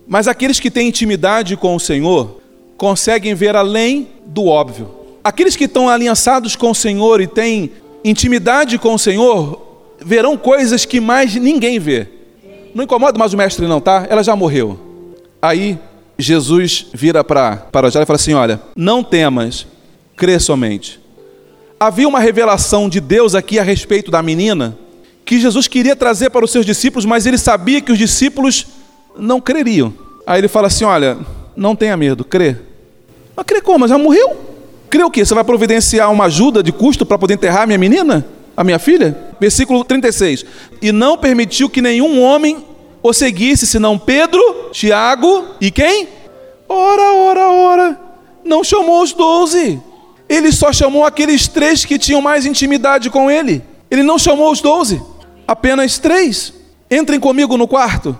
Mas 0.06 0.28
aqueles 0.28 0.60
que 0.60 0.70
têm 0.70 0.88
intimidade 0.88 1.56
com 1.56 1.74
o 1.74 1.80
Senhor 1.80 2.40
conseguem 2.76 3.34
ver 3.34 3.56
além 3.56 4.08
do 4.26 4.46
óbvio 4.46 5.00
aqueles 5.22 5.56
que 5.56 5.64
estão 5.64 5.88
aliançados 5.88 6.56
com 6.56 6.70
o 6.70 6.74
Senhor 6.74 7.20
e 7.20 7.26
têm 7.26 7.70
intimidade 8.04 8.78
com 8.78 8.94
o 8.94 8.98
Senhor, 8.98 9.60
verão 10.00 10.36
coisas 10.36 10.84
que 10.84 11.00
mais 11.00 11.34
ninguém 11.34 11.78
vê. 11.78 12.08
Não 12.74 12.84
incomoda 12.84 13.18
mais 13.18 13.32
o 13.32 13.36
mestre, 13.36 13.66
não, 13.66 13.80
tá? 13.80 14.06
Ela 14.08 14.22
já 14.22 14.34
morreu. 14.34 14.78
Aí 15.42 15.78
Jesus 16.20 16.86
vira 16.92 17.22
para 17.24 17.56
para 17.56 17.90
Jairo 17.90 18.04
e 18.04 18.06
fala 18.06 18.16
assim: 18.16 18.34
Olha, 18.34 18.60
não 18.76 19.02
temas, 19.02 19.66
crê 20.16 20.38
somente. 20.38 21.00
Havia 21.78 22.06
uma 22.08 22.20
revelação 22.20 22.88
de 22.88 23.00
Deus 23.00 23.34
aqui 23.34 23.58
a 23.58 23.62
respeito 23.62 24.10
da 24.10 24.22
menina 24.22 24.76
que 25.24 25.38
Jesus 25.38 25.68
queria 25.68 25.94
trazer 25.94 26.28
para 26.30 26.44
os 26.44 26.50
seus 26.50 26.66
discípulos, 26.66 27.04
mas 27.04 27.24
ele 27.24 27.38
sabia 27.38 27.80
que 27.80 27.92
os 27.92 27.98
discípulos 27.98 28.66
não 29.16 29.40
creriam. 29.40 29.92
Aí 30.26 30.40
ele 30.40 30.48
fala 30.48 30.66
assim: 30.66 30.84
Olha, 30.84 31.16
não 31.56 31.76
tenha 31.76 31.96
medo, 31.96 32.24
crê. 32.24 32.56
Mas 33.36 33.46
crê 33.46 33.60
como? 33.60 33.86
Já 33.86 33.96
morreu? 33.96 34.36
Crê 34.90 35.04
o 35.04 35.10
quê? 35.10 35.24
Você 35.24 35.34
vai 35.34 35.44
providenciar 35.44 36.10
uma 36.10 36.24
ajuda 36.24 36.62
de 36.62 36.72
custo 36.72 37.06
para 37.06 37.16
poder 37.16 37.34
enterrar 37.34 37.62
a 37.62 37.66
minha 37.66 37.78
menina? 37.78 38.26
A 38.56 38.64
minha 38.64 38.78
filha? 38.78 39.16
Versículo 39.40 39.84
36. 39.84 40.44
E 40.82 40.90
não 40.90 41.16
permitiu 41.16 41.70
que 41.70 41.80
nenhum 41.80 42.20
homem 42.20 42.64
o 43.02 43.12
seguisse, 43.12 43.66
senão 43.66 43.98
Pedro, 43.98 44.70
Tiago 44.72 45.46
e 45.60 45.70
quem? 45.70 46.08
Ora, 46.68 47.12
ora, 47.14 47.50
ora. 47.50 48.00
Não 48.44 48.62
chamou 48.62 49.02
os 49.02 49.12
doze. 49.12 49.80
Ele 50.28 50.52
só 50.52 50.72
chamou 50.72 51.04
aqueles 51.04 51.48
três 51.48 51.84
que 51.84 51.98
tinham 51.98 52.22
mais 52.22 52.46
intimidade 52.46 53.10
com 53.10 53.30
ele. 53.30 53.62
Ele 53.90 54.02
não 54.02 54.18
chamou 54.18 54.52
os 54.52 54.60
doze. 54.60 55.02
Apenas 55.46 55.98
três. 55.98 56.52
Entrem 56.90 57.18
comigo 57.18 57.56
no 57.56 57.66
quarto. 57.66 58.16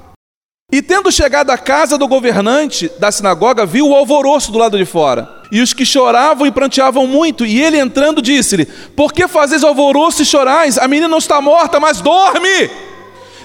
E 0.72 0.80
tendo 0.80 1.10
chegado 1.10 1.50
à 1.50 1.58
casa 1.58 1.98
do 1.98 2.06
governante 2.06 2.90
da 2.98 3.10
sinagoga, 3.10 3.66
viu 3.66 3.88
o 3.88 3.94
alvoroço 3.94 4.52
do 4.52 4.58
lado 4.58 4.78
de 4.78 4.84
fora 4.84 5.40
e 5.50 5.60
os 5.60 5.72
que 5.72 5.84
choravam 5.84 6.46
e 6.46 6.52
pranteavam 6.52 7.06
muito. 7.06 7.44
E 7.44 7.60
ele 7.60 7.78
entrando 7.78 8.22
disse-lhe: 8.22 8.66
Por 8.96 9.12
que 9.12 9.26
fazes 9.26 9.64
alvoroço 9.64 10.22
e 10.22 10.26
chorais? 10.26 10.78
A 10.78 10.86
menina 10.86 11.08
não 11.08 11.18
está 11.18 11.40
morta, 11.40 11.80
mas 11.80 12.00
dorme. 12.00 12.70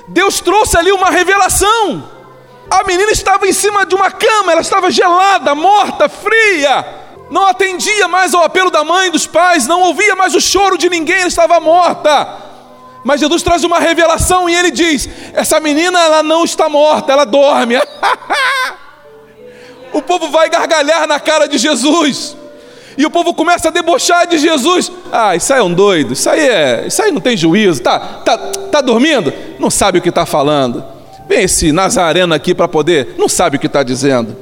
Deus 0.08 0.40
trouxe 0.40 0.78
ali 0.78 0.92
uma 0.92 1.10
revelação. 1.10 2.12
A 2.70 2.84
menina 2.84 3.12
estava 3.12 3.48
em 3.48 3.54
cima 3.54 3.86
de 3.86 3.96
uma 3.96 4.12
cama, 4.12 4.52
ela 4.52 4.62
estava 4.62 4.90
gelada, 4.92 5.54
morta, 5.54 6.10
fria. 6.10 6.86
Não 7.30 7.46
atendia 7.48 8.08
mais 8.08 8.34
ao 8.34 8.44
apelo 8.44 8.70
da 8.70 8.84
mãe, 8.84 9.10
dos 9.10 9.26
pais, 9.26 9.68
não 9.68 9.82
ouvia 9.82 10.16
mais 10.16 10.36
o 10.36 10.42
choro 10.42 10.78
de 10.78 10.90
ninguém, 10.90 11.18
ela 11.18 11.28
estava 11.28 11.60
morta. 11.60 12.44
Mas 13.04 13.20
Jesus 13.20 13.44
traz 13.44 13.64
uma 13.64 13.80
revelação 13.80 14.50
e 14.50 14.56
ele 14.56 14.72
diz: 14.72 15.08
essa 15.34 15.60
menina 15.60 16.00
ela 16.00 16.24
não 16.24 16.44
está 16.44 16.68
morta, 16.68 17.12
ela 17.12 17.26
dorme. 17.26 17.76
o 19.94 20.02
povo 20.02 20.30
vai 20.30 20.50
gargalhar 20.50 21.08
na 21.08 21.20
cara 21.20 21.48
de 21.48 21.58
Jesus. 21.58 22.36
E 22.98 23.06
o 23.06 23.10
povo 23.10 23.34
começa 23.34 23.68
a 23.68 23.72
debochar 23.72 24.28
de 24.28 24.38
Jesus. 24.38 24.92
Ah, 25.12 25.36
isso 25.36 25.54
aí 25.54 25.60
é 25.60 25.64
um 25.64 25.74
doido, 25.74 26.14
isso 26.14 26.30
aí 26.30 26.48
é, 26.48 26.86
isso 26.88 27.02
aí 27.02 27.12
não 27.12 27.22
tem 27.22 27.36
juízo. 27.36 27.82
Tá, 27.82 28.00
tá, 28.00 28.38
tá 28.38 28.82
dormindo? 28.82 29.34
Não 29.60 29.70
sabe 29.70 30.00
o 30.00 30.02
que 30.02 30.10
está 30.10 30.26
falando. 30.26 30.84
Vem 31.28 31.44
esse 31.44 31.72
Nazareno 31.72 32.34
aqui 32.34 32.54
para 32.54 32.68
poder, 32.68 33.16
não 33.18 33.28
sabe 33.28 33.58
o 33.58 33.60
que 33.60 33.68
está 33.68 33.84
dizendo. 33.84 34.36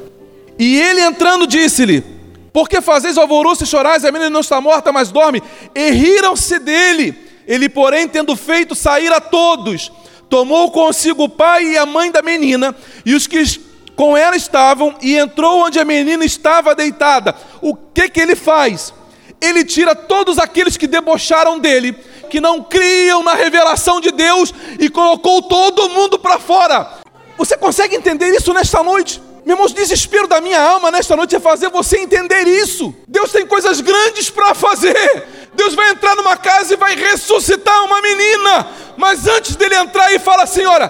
E 0.59 0.79
ele 0.79 1.01
entrando 1.01 1.47
disse-lhe: 1.47 2.03
Por 2.51 2.69
que 2.69 2.81
fazeis 2.81 3.17
alvoroço 3.17 3.63
e 3.63 3.67
chorais? 3.67 4.05
A 4.05 4.11
menina 4.11 4.29
não 4.29 4.41
está 4.41 4.61
morta, 4.61 4.91
mas 4.91 5.11
dorme. 5.11 5.41
E 5.73 5.91
riram-se 5.91 6.59
dele. 6.59 7.15
Ele, 7.47 7.67
porém, 7.67 8.07
tendo 8.07 8.35
feito 8.35 8.73
sair 8.75 9.11
a 9.11 9.19
todos, 9.19 9.91
tomou 10.29 10.71
consigo 10.71 11.23
o 11.25 11.29
pai 11.29 11.65
e 11.65 11.77
a 11.77 11.85
mãe 11.85 12.11
da 12.11 12.21
menina 12.21 12.73
e 13.05 13.13
os 13.13 13.27
que 13.27 13.43
com 13.95 14.17
ela 14.17 14.35
estavam 14.35 14.95
e 15.01 15.17
entrou 15.17 15.65
onde 15.65 15.79
a 15.79 15.85
menina 15.85 16.25
estava 16.25 16.75
deitada. 16.75 17.35
O 17.61 17.75
que 17.75 18.09
que 18.09 18.19
ele 18.19 18.35
faz? 18.35 18.93
Ele 19.39 19.63
tira 19.63 19.93
todos 19.93 20.39
aqueles 20.39 20.77
que 20.77 20.87
debocharam 20.87 21.59
dele, 21.59 21.93
que 22.29 22.39
não 22.39 22.63
criam 22.63 23.21
na 23.21 23.33
revelação 23.33 23.99
de 23.99 24.11
Deus 24.11 24.53
e 24.79 24.89
colocou 24.89 25.41
todo 25.41 25.89
mundo 25.89 26.17
para 26.17 26.39
fora. 26.39 26.89
Você 27.37 27.57
consegue 27.57 27.95
entender 27.95 28.29
isso 28.29 28.53
nesta 28.53 28.81
noite? 28.81 29.21
Meu 29.45 29.55
irmão, 29.55 29.67
o 29.67 29.73
desespero 29.73 30.27
da 30.27 30.39
minha 30.39 30.61
alma 30.61 30.89
nesta 30.89 31.15
noite 31.15 31.35
é 31.35 31.39
fazer 31.39 31.69
você 31.69 31.97
entender 31.97 32.47
isso. 32.47 32.95
Deus 33.07 33.31
tem 33.31 33.45
coisas 33.45 33.81
grandes 33.81 34.29
para 34.29 34.55
fazer. 34.55 35.27
Deus 35.53 35.75
vai 35.75 35.89
entrar 35.89 36.15
numa 36.15 36.37
casa 36.37 36.73
e 36.73 36.77
vai 36.77 36.95
ressuscitar 36.95 37.83
uma 37.83 38.01
menina. 38.01 38.67
Mas 38.95 39.27
antes 39.27 39.57
dele 39.57 39.75
entrar 39.75 40.13
e 40.13 40.19
fala 40.19 40.43
assim: 40.43 40.65
olha, 40.65 40.89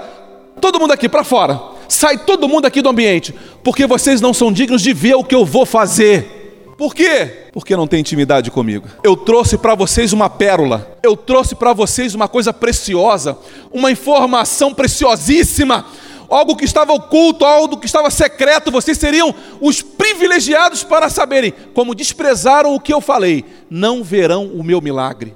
todo 0.62 0.80
mundo 0.80 0.94
aqui 0.94 1.10
para 1.10 1.24
fora. 1.24 1.73
Sai 1.88 2.18
todo 2.18 2.48
mundo 2.48 2.66
aqui 2.66 2.82
do 2.82 2.90
ambiente, 2.90 3.34
porque 3.64 3.86
vocês 3.86 4.22
não 4.22 4.34
são 4.34 4.52
dignos 4.52 4.82
de 4.82 4.94
ver 4.94 5.16
o 5.16 5.24
que 5.24 5.36
eu 5.36 5.46
vou 5.46 5.66
fazer. 5.66 6.44
Por 6.78 6.96
quê? 6.96 7.50
Porque 7.52 7.76
não 7.76 7.88
tem 7.88 8.00
intimidade 8.00 8.50
comigo. 8.50 8.88
Eu 9.04 9.16
trouxe 9.16 9.58
para 9.58 9.76
vocês 9.76 10.12
uma 10.12 10.30
pérola. 10.30 10.98
Eu 11.04 11.16
trouxe 11.16 11.56
para 11.56 11.72
vocês 11.72 12.16
uma 12.16 12.28
coisa 12.28 12.52
preciosa, 12.52 13.38
uma 13.72 13.92
informação 13.92 14.74
preciosíssima 14.74 15.86
algo 16.30 16.56
que 16.56 16.66
estava 16.66 16.94
oculto, 16.94 17.46
algo 17.46 17.78
que 17.78 17.86
estava 17.86 18.10
secreto, 18.10 18.72
vocês 18.72 18.98
seriam 18.98 19.34
os 19.62 19.82
privilegiados 19.82 20.84
para 20.84 21.10
saberem, 21.10 21.54
como 21.74 21.94
desprezaram 21.94 22.74
o 22.74 22.80
que 22.80 22.94
eu 22.94 23.00
falei, 23.00 23.46
não 23.70 24.04
verão 24.04 24.48
o 24.48 24.64
meu 24.64 24.82
milagre. 24.82 25.36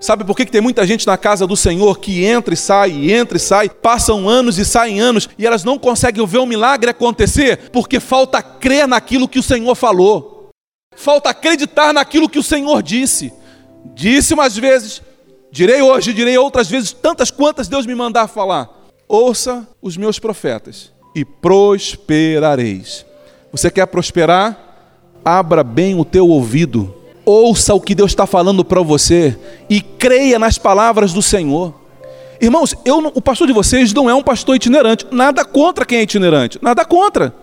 Sabe 0.00 0.24
por 0.24 0.36
que, 0.36 0.44
que 0.44 0.52
tem 0.52 0.60
muita 0.60 0.86
gente 0.86 1.06
na 1.06 1.16
casa 1.16 1.46
do 1.46 1.56
Senhor 1.56 1.98
que 1.98 2.24
entra 2.24 2.52
e 2.52 2.56
sai, 2.56 3.10
entra 3.10 3.36
e 3.36 3.40
sai, 3.40 3.68
passam 3.70 4.28
anos 4.28 4.58
e 4.58 4.64
saem 4.64 5.00
anos, 5.00 5.28
e 5.38 5.46
elas 5.46 5.64
não 5.64 5.78
conseguem 5.78 6.26
ver 6.26 6.38
o 6.38 6.46
milagre 6.46 6.90
acontecer? 6.90 7.70
Porque 7.70 7.98
falta 7.98 8.42
crer 8.42 8.86
naquilo 8.86 9.28
que 9.28 9.38
o 9.38 9.42
Senhor 9.42 9.74
falou, 9.74 10.50
falta 10.94 11.30
acreditar 11.30 11.92
naquilo 11.92 12.28
que 12.28 12.38
o 12.38 12.42
Senhor 12.42 12.82
disse. 12.82 13.32
Disse 13.94 14.34
umas 14.34 14.56
vezes, 14.56 15.00
direi 15.50 15.80
hoje, 15.80 16.12
direi 16.12 16.36
outras 16.36 16.68
vezes, 16.68 16.92
tantas 16.92 17.30
quantas 17.30 17.68
Deus 17.68 17.86
me 17.86 17.94
mandar 17.94 18.28
falar 18.28 18.84
ouça 19.08 19.66
os 19.80 19.96
meus 19.96 20.18
profetas 20.18 20.92
e 21.14 21.24
prosperareis. 21.24 23.04
Você 23.52 23.70
quer 23.70 23.86
prosperar? 23.86 24.60
Abra 25.24 25.62
bem 25.62 25.98
o 25.98 26.04
teu 26.04 26.28
ouvido, 26.28 26.94
ouça 27.24 27.74
o 27.74 27.80
que 27.80 27.94
Deus 27.94 28.10
está 28.10 28.26
falando 28.26 28.64
para 28.64 28.82
você 28.82 29.38
e 29.68 29.80
creia 29.80 30.38
nas 30.38 30.58
palavras 30.58 31.12
do 31.12 31.22
Senhor. 31.22 31.74
Irmãos, 32.40 32.74
eu, 32.84 32.98
o 33.14 33.22
pastor 33.22 33.46
de 33.46 33.52
vocês 33.52 33.92
não 33.92 34.10
é 34.10 34.14
um 34.14 34.22
pastor 34.22 34.56
itinerante, 34.56 35.06
nada 35.10 35.44
contra 35.44 35.84
quem 35.84 35.98
é 35.98 36.02
itinerante, 36.02 36.58
nada 36.60 36.84
contra. 36.84 37.34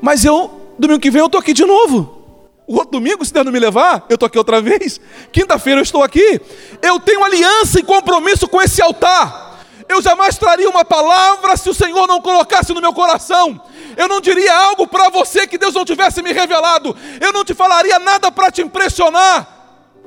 Mas 0.00 0.24
eu, 0.24 0.50
domingo 0.78 1.00
que 1.00 1.10
vem, 1.10 1.20
eu 1.20 1.26
estou 1.26 1.40
aqui 1.40 1.52
de 1.52 1.64
novo. 1.64 2.22
O 2.66 2.74
outro 2.74 2.92
domingo, 2.92 3.24
se 3.24 3.32
Deus 3.32 3.44
não 3.44 3.52
me 3.52 3.58
levar, 3.58 4.06
eu 4.08 4.14
estou 4.14 4.26
aqui 4.26 4.38
outra 4.38 4.60
vez. 4.60 5.00
Quinta-feira 5.30 5.80
eu 5.80 5.82
estou 5.82 6.02
aqui. 6.02 6.40
Eu 6.80 6.98
tenho 6.98 7.22
aliança 7.22 7.78
e 7.78 7.82
compromisso 7.82 8.48
com 8.48 8.60
esse 8.62 8.80
altar. 8.80 9.60
Eu 9.88 10.00
jamais 10.00 10.38
traria 10.38 10.68
uma 10.70 10.84
palavra 10.84 11.56
se 11.56 11.68
o 11.68 11.74
Senhor 11.74 12.06
não 12.06 12.20
colocasse 12.20 12.72
no 12.72 12.80
meu 12.80 12.92
coração. 12.92 13.60
Eu 13.96 14.08
não 14.08 14.20
diria 14.20 14.54
algo 14.54 14.86
para 14.86 15.08
você 15.10 15.46
que 15.46 15.58
Deus 15.58 15.74
não 15.74 15.84
tivesse 15.84 16.22
me 16.22 16.32
revelado. 16.32 16.94
Eu 17.20 17.32
não 17.32 17.44
te 17.44 17.54
falaria 17.54 17.98
nada 17.98 18.30
para 18.30 18.50
te 18.50 18.62
impressionar, 18.62 19.48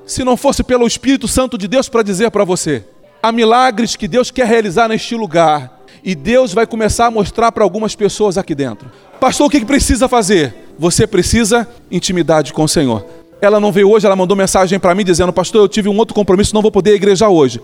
se 0.06 0.24
não 0.24 0.38
fosse 0.38 0.64
pelo 0.64 0.88
Espírito 0.88 1.28
Santo 1.28 1.58
de 1.58 1.68
Deus 1.68 1.90
para 1.90 2.04
dizer 2.04 2.32
para 2.32 2.44
você. 2.44 2.84
Há 3.22 3.32
milagres 3.32 3.96
que 3.96 4.08
Deus 4.08 4.30
quer 4.30 4.46
realizar 4.46 4.88
neste 4.88 5.16
lugar. 5.16 5.72
E 6.04 6.14
Deus 6.14 6.54
vai 6.54 6.68
começar 6.68 7.08
a 7.08 7.12
mostrar 7.12 7.52
para 7.52 7.64
algumas 7.64 7.96
pessoas 7.96 8.38
aqui 8.38 8.54
dentro. 8.54 8.92
Pastor, 9.20 9.48
o 9.48 9.50
que 9.50 9.66
precisa 9.66 10.08
fazer? 10.08 10.54
Você 10.78 11.08
precisa 11.08 11.68
intimidade 11.90 12.54
com 12.54 12.64
o 12.64 12.70
Senhor. 12.70 13.04
Ela 13.42 13.60
não 13.60 13.72
veio 13.72 13.90
hoje, 13.90 14.06
ela 14.06 14.16
mandou 14.16 14.38
mensagem 14.38 14.80
para 14.80 14.94
mim 14.94 15.04
dizendo: 15.04 15.34
Pastor, 15.34 15.62
eu 15.62 15.68
tive 15.68 15.90
um 15.90 15.98
outro 15.98 16.14
compromisso, 16.14 16.54
não 16.54 16.62
vou 16.62 16.72
poder 16.72 16.94
igrejar 16.94 17.30
hoje 17.30 17.60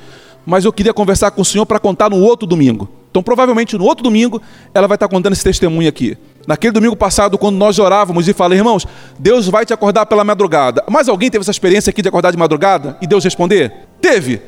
mas 0.45 0.65
eu 0.65 0.73
queria 0.73 0.93
conversar 0.93 1.31
com 1.31 1.41
o 1.41 1.45
senhor 1.45 1.65
para 1.65 1.79
contar 1.79 2.09
no 2.09 2.17
outro 2.17 2.47
domingo. 2.47 2.89
Então, 3.09 3.21
provavelmente 3.21 3.77
no 3.77 3.83
outro 3.83 4.03
domingo, 4.03 4.41
ela 4.73 4.87
vai 4.87 4.95
estar 4.95 5.07
contando 5.07 5.33
esse 5.33 5.43
testemunho 5.43 5.87
aqui. 5.87 6.17
Naquele 6.47 6.71
domingo 6.71 6.95
passado, 6.95 7.37
quando 7.37 7.57
nós 7.57 7.77
orávamos 7.77 8.27
e 8.27 8.33
falei, 8.33 8.57
irmãos, 8.57 8.87
Deus 9.19 9.47
vai 9.49 9.65
te 9.65 9.73
acordar 9.73 10.05
pela 10.05 10.23
madrugada. 10.23 10.83
Mas 10.89 11.09
alguém 11.09 11.29
teve 11.29 11.41
essa 11.41 11.51
experiência 11.51 11.89
aqui 11.89 12.01
de 12.01 12.07
acordar 12.07 12.31
de 12.31 12.37
madrugada 12.37 12.97
e 13.01 13.07
Deus 13.07 13.23
responder? 13.23 13.73
Teve. 13.99 14.41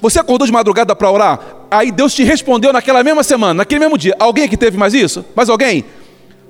Você 0.00 0.20
acordou 0.20 0.46
de 0.46 0.52
madrugada 0.52 0.94
para 0.94 1.10
orar? 1.10 1.40
Aí 1.70 1.90
Deus 1.90 2.12
te 2.14 2.22
respondeu 2.22 2.72
naquela 2.72 3.02
mesma 3.02 3.22
semana, 3.22 3.54
naquele 3.54 3.80
mesmo 3.80 3.96
dia. 3.96 4.14
Alguém 4.18 4.44
aqui 4.44 4.58
teve 4.58 4.76
mais 4.76 4.92
isso? 4.92 5.24
Mais 5.34 5.48
alguém? 5.48 5.84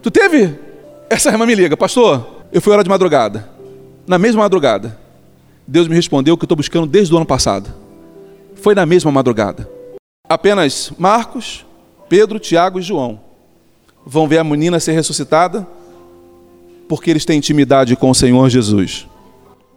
Tu 0.02 0.10
teve? 0.10 0.58
Essa 1.08 1.30
irmã 1.30 1.46
me 1.46 1.54
liga, 1.54 1.76
pastor, 1.76 2.42
eu 2.52 2.60
fui 2.60 2.72
orar 2.72 2.82
de 2.82 2.90
madrugada. 2.90 3.48
Na 4.04 4.18
mesma 4.18 4.42
madrugada, 4.42 4.98
Deus 5.66 5.86
me 5.86 5.94
respondeu 5.94 6.34
o 6.34 6.36
que 6.36 6.42
eu 6.42 6.46
estou 6.46 6.56
buscando 6.56 6.86
desde 6.88 7.14
o 7.14 7.16
ano 7.16 7.26
passado 7.26 7.81
foi 8.62 8.74
na 8.76 8.86
mesma 8.86 9.10
madrugada. 9.10 9.68
Apenas 10.28 10.92
Marcos, 10.96 11.66
Pedro, 12.08 12.38
Tiago 12.38 12.78
e 12.78 12.82
João 12.82 13.20
vão 14.06 14.28
ver 14.28 14.38
a 14.38 14.44
menina 14.44 14.78
ser 14.78 14.92
ressuscitada 14.92 15.66
porque 16.88 17.10
eles 17.10 17.24
têm 17.24 17.38
intimidade 17.38 17.96
com 17.96 18.10
o 18.10 18.14
Senhor 18.14 18.48
Jesus. 18.48 19.08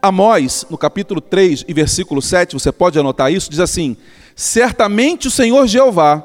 Amós, 0.01 0.67
no 0.69 0.77
capítulo 0.77 1.19
3 1.19 1.65
e 1.67 1.73
versículo 1.73 2.21
7, 2.21 2.53
você 2.53 2.71
pode 2.71 2.99
anotar 2.99 3.31
isso, 3.33 3.49
diz 3.49 3.59
assim: 3.59 3.97
Certamente 4.35 5.27
o 5.27 5.31
Senhor 5.31 5.65
Jeová 5.65 6.23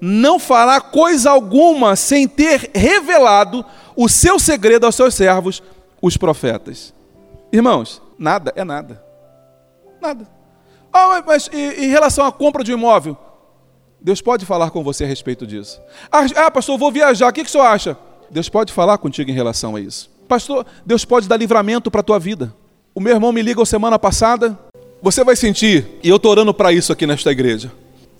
não 0.00 0.38
fará 0.38 0.80
coisa 0.80 1.30
alguma 1.30 1.94
sem 1.94 2.26
ter 2.26 2.70
revelado 2.74 3.64
o 3.94 4.08
seu 4.08 4.38
segredo 4.38 4.84
aos 4.84 4.96
seus 4.96 5.14
servos, 5.14 5.62
os 6.02 6.16
profetas. 6.16 6.92
Irmãos, 7.52 8.02
nada 8.18 8.52
é 8.56 8.64
nada. 8.64 9.00
Nada. 10.00 10.39
Ah, 10.92 11.22
mas 11.26 11.48
em 11.52 11.88
relação 11.88 12.24
à 12.24 12.32
compra 12.32 12.64
de 12.64 12.72
um 12.72 12.78
imóvel? 12.78 13.16
Deus 14.00 14.20
pode 14.20 14.46
falar 14.46 14.70
com 14.70 14.82
você 14.82 15.04
a 15.04 15.06
respeito 15.06 15.46
disso. 15.46 15.80
Ah, 16.10 16.24
ah, 16.36 16.50
pastor, 16.50 16.78
vou 16.78 16.90
viajar, 16.90 17.28
o 17.28 17.32
que, 17.32 17.42
que 17.42 17.48
o 17.48 17.52
senhor 17.52 17.64
acha? 17.64 17.96
Deus 18.30 18.48
pode 18.48 18.72
falar 18.72 18.96
contigo 18.98 19.30
em 19.30 19.34
relação 19.34 19.76
a 19.76 19.80
isso. 19.80 20.10
Pastor, 20.26 20.64
Deus 20.86 21.04
pode 21.04 21.28
dar 21.28 21.36
livramento 21.36 21.90
para 21.90 22.00
a 22.00 22.04
tua 22.04 22.18
vida. 22.18 22.54
O 22.94 23.00
meu 23.00 23.12
irmão 23.12 23.32
me 23.32 23.42
ligou 23.42 23.66
semana 23.66 23.98
passada. 23.98 24.58
Você 25.02 25.24
vai 25.24 25.36
sentir, 25.36 25.86
e 26.02 26.08
eu 26.08 26.16
estou 26.16 26.30
orando 26.30 26.54
para 26.54 26.72
isso 26.72 26.92
aqui 26.92 27.06
nesta 27.06 27.30
igreja. 27.30 27.72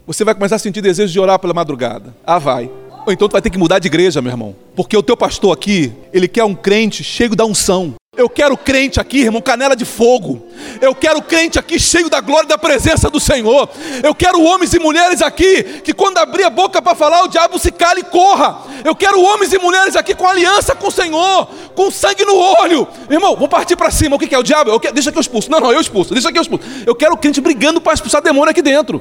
Você 0.07 0.25
vai 0.25 0.35
começar 0.35 0.57
a 0.57 0.59
sentir 0.59 0.81
desejo 0.81 1.13
de 1.13 1.21
orar 1.21 1.39
pela 1.39 1.55
madrugada. 1.55 2.15
Ah, 2.27 2.39
vai. 2.39 2.71
Ou 3.07 3.13
então 3.13 3.29
tu 3.29 3.33
vai 3.33 3.43
ter 3.43 3.51
que 3.51 3.59
mudar 3.59 3.79
de 3.79 3.87
igreja, 3.87 4.21
meu 4.21 4.33
irmão. 4.33 4.57
Porque 4.75 4.97
o 4.97 5.03
teu 5.03 5.17
pastor 5.17 5.57
aqui, 5.57 5.93
ele 6.13 6.27
quer 6.27 6.45
um 6.45 6.55
crente 6.55 7.05
cheio 7.05 7.35
da 7.37 7.45
unção. 7.45 7.95
Eu 8.21 8.29
quero 8.29 8.55
crente 8.55 9.01
aqui, 9.01 9.23
irmão, 9.23 9.41
canela 9.41 9.75
de 9.75 9.87
fogo. 9.87 10.47
Eu 10.79 10.95
quero 10.95 11.23
crente 11.23 11.59
aqui 11.59 11.81
cheio 11.81 12.11
da 12.11 12.21
glória 12.21 12.45
e 12.45 12.49
da 12.49 12.59
presença 12.59 13.09
do 13.09 13.19
Senhor. 13.19 13.67
Eu 14.03 14.15
quero 14.15 14.43
homens 14.43 14.75
e 14.75 14.79
mulheres 14.79 15.23
aqui 15.23 15.63
que 15.83 15.95
quando 15.95 16.19
abrir 16.19 16.45
a 16.45 16.51
boca 16.51 16.83
para 16.83 16.95
falar, 16.95 17.25
o 17.25 17.29
diabo 17.29 17.59
se 17.59 17.73
cale 17.73 18.01
e 18.01 18.05
corra. 18.05 18.59
Eu 18.85 18.95
quero 18.95 19.19
homens 19.23 19.55
e 19.55 19.59
mulheres 19.59 19.97
aqui 19.97 20.15
com 20.15 20.29
aliança 20.29 20.75
com 20.75 20.89
o 20.89 20.91
Senhor, 20.91 21.49
com 21.75 21.91
sangue 21.91 22.23
no 22.27 22.37
olho. 22.37 22.87
Irmão, 23.09 23.35
vou 23.37 23.49
partir 23.49 23.75
para 23.75 23.91
cima. 23.91 24.17
O 24.17 24.19
que 24.19 24.35
é 24.35 24.39
o 24.39 24.43
diabo? 24.43 24.79
Quero... 24.79 24.93
Deixa 24.93 25.11
que 25.11 25.17
eu 25.17 25.23
expulso. 25.23 25.51
Não, 25.51 25.59
não, 25.59 25.73
eu 25.73 25.81
expulso. 25.81 26.13
Deixa 26.13 26.31
que 26.31 26.37
eu 26.37 26.43
expulso. 26.43 26.65
Eu 26.87 26.95
quero 26.95 27.17
crente 27.17 27.41
brigando 27.41 27.81
para 27.81 27.95
expulsar 27.95 28.21
demônio 28.21 28.51
aqui 28.51 28.61
dentro. 28.61 29.01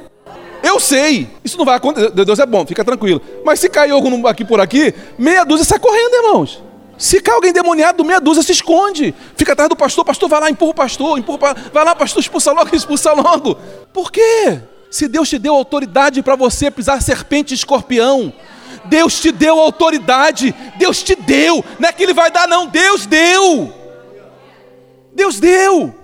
Eu 0.62 0.80
sei, 0.80 1.28
isso 1.44 1.58
não 1.58 1.66
vai 1.66 1.76
acontecer. 1.76 2.10
Deus 2.10 2.38
é 2.38 2.46
bom, 2.46 2.64
fica 2.64 2.82
tranquilo. 2.82 3.20
Mas 3.44 3.60
se 3.60 3.68
cair 3.68 3.90
algum 3.90 4.26
aqui 4.26 4.46
por 4.46 4.62
aqui, 4.62 4.94
meia 5.18 5.44
dúzia 5.44 5.66
sai 5.66 5.78
correndo, 5.78 6.14
irmãos. 6.14 6.69
Se 7.00 7.18
cai 7.18 7.34
alguém 7.34 7.50
demoniado, 7.50 8.04
meia 8.04 8.20
dúzia 8.20 8.42
se 8.42 8.52
esconde. 8.52 9.14
Fica 9.34 9.54
atrás 9.54 9.70
do 9.70 9.74
pastor, 9.74 10.04
pastor 10.04 10.28
vai 10.28 10.38
lá, 10.38 10.50
empurra 10.50 10.72
o 10.72 10.74
pastor, 10.74 11.18
empurra, 11.18 11.56
vai 11.72 11.82
lá, 11.82 11.94
pastor, 11.94 12.20
expulsa 12.20 12.52
logo, 12.52 12.68
expulsa 12.76 13.12
logo. 13.12 13.56
Por 13.90 14.12
quê? 14.12 14.60
Se 14.90 15.08
Deus 15.08 15.26
te 15.26 15.38
deu 15.38 15.54
autoridade 15.54 16.22
para 16.22 16.36
você 16.36 16.70
pisar 16.70 17.00
serpente 17.00 17.52
e 17.52 17.54
escorpião, 17.54 18.30
Deus 18.84 19.18
te 19.18 19.32
deu 19.32 19.58
autoridade, 19.58 20.54
Deus 20.78 21.02
te 21.02 21.14
deu, 21.14 21.64
não 21.78 21.88
é 21.88 21.92
que 21.92 22.02
Ele 22.02 22.12
vai 22.12 22.30
dar, 22.30 22.46
não, 22.46 22.66
Deus 22.66 23.06
deu. 23.06 23.72
Deus 25.14 25.40
deu. 25.40 25.94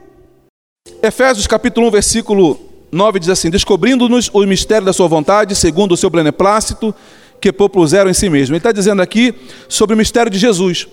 Efésios 1.03 1.47
capítulo 1.47 1.89
1, 1.89 1.91
versículo 1.91 2.59
9 2.91 3.21
diz 3.21 3.29
assim: 3.29 3.51
Descobrindo-nos 3.51 4.31
o 4.33 4.41
mistério 4.47 4.87
da 4.87 4.95
Sua 4.95 5.09
vontade, 5.09 5.55
segundo 5.55 5.93
o 5.93 5.97
seu 5.97 6.09
beneplácito, 6.09 6.95
que 7.41 7.53
propuseram 7.53 8.11
em 8.11 8.15
si 8.15 8.29
mesmo. 8.29 8.55
Ele 8.55 8.59
está 8.59 8.73
dizendo 8.73 9.03
aqui 9.03 9.35
sobre 9.69 9.95
o 9.95 9.97
mistério 9.97 10.31
de 10.31 10.39
Jesus. 10.39 10.89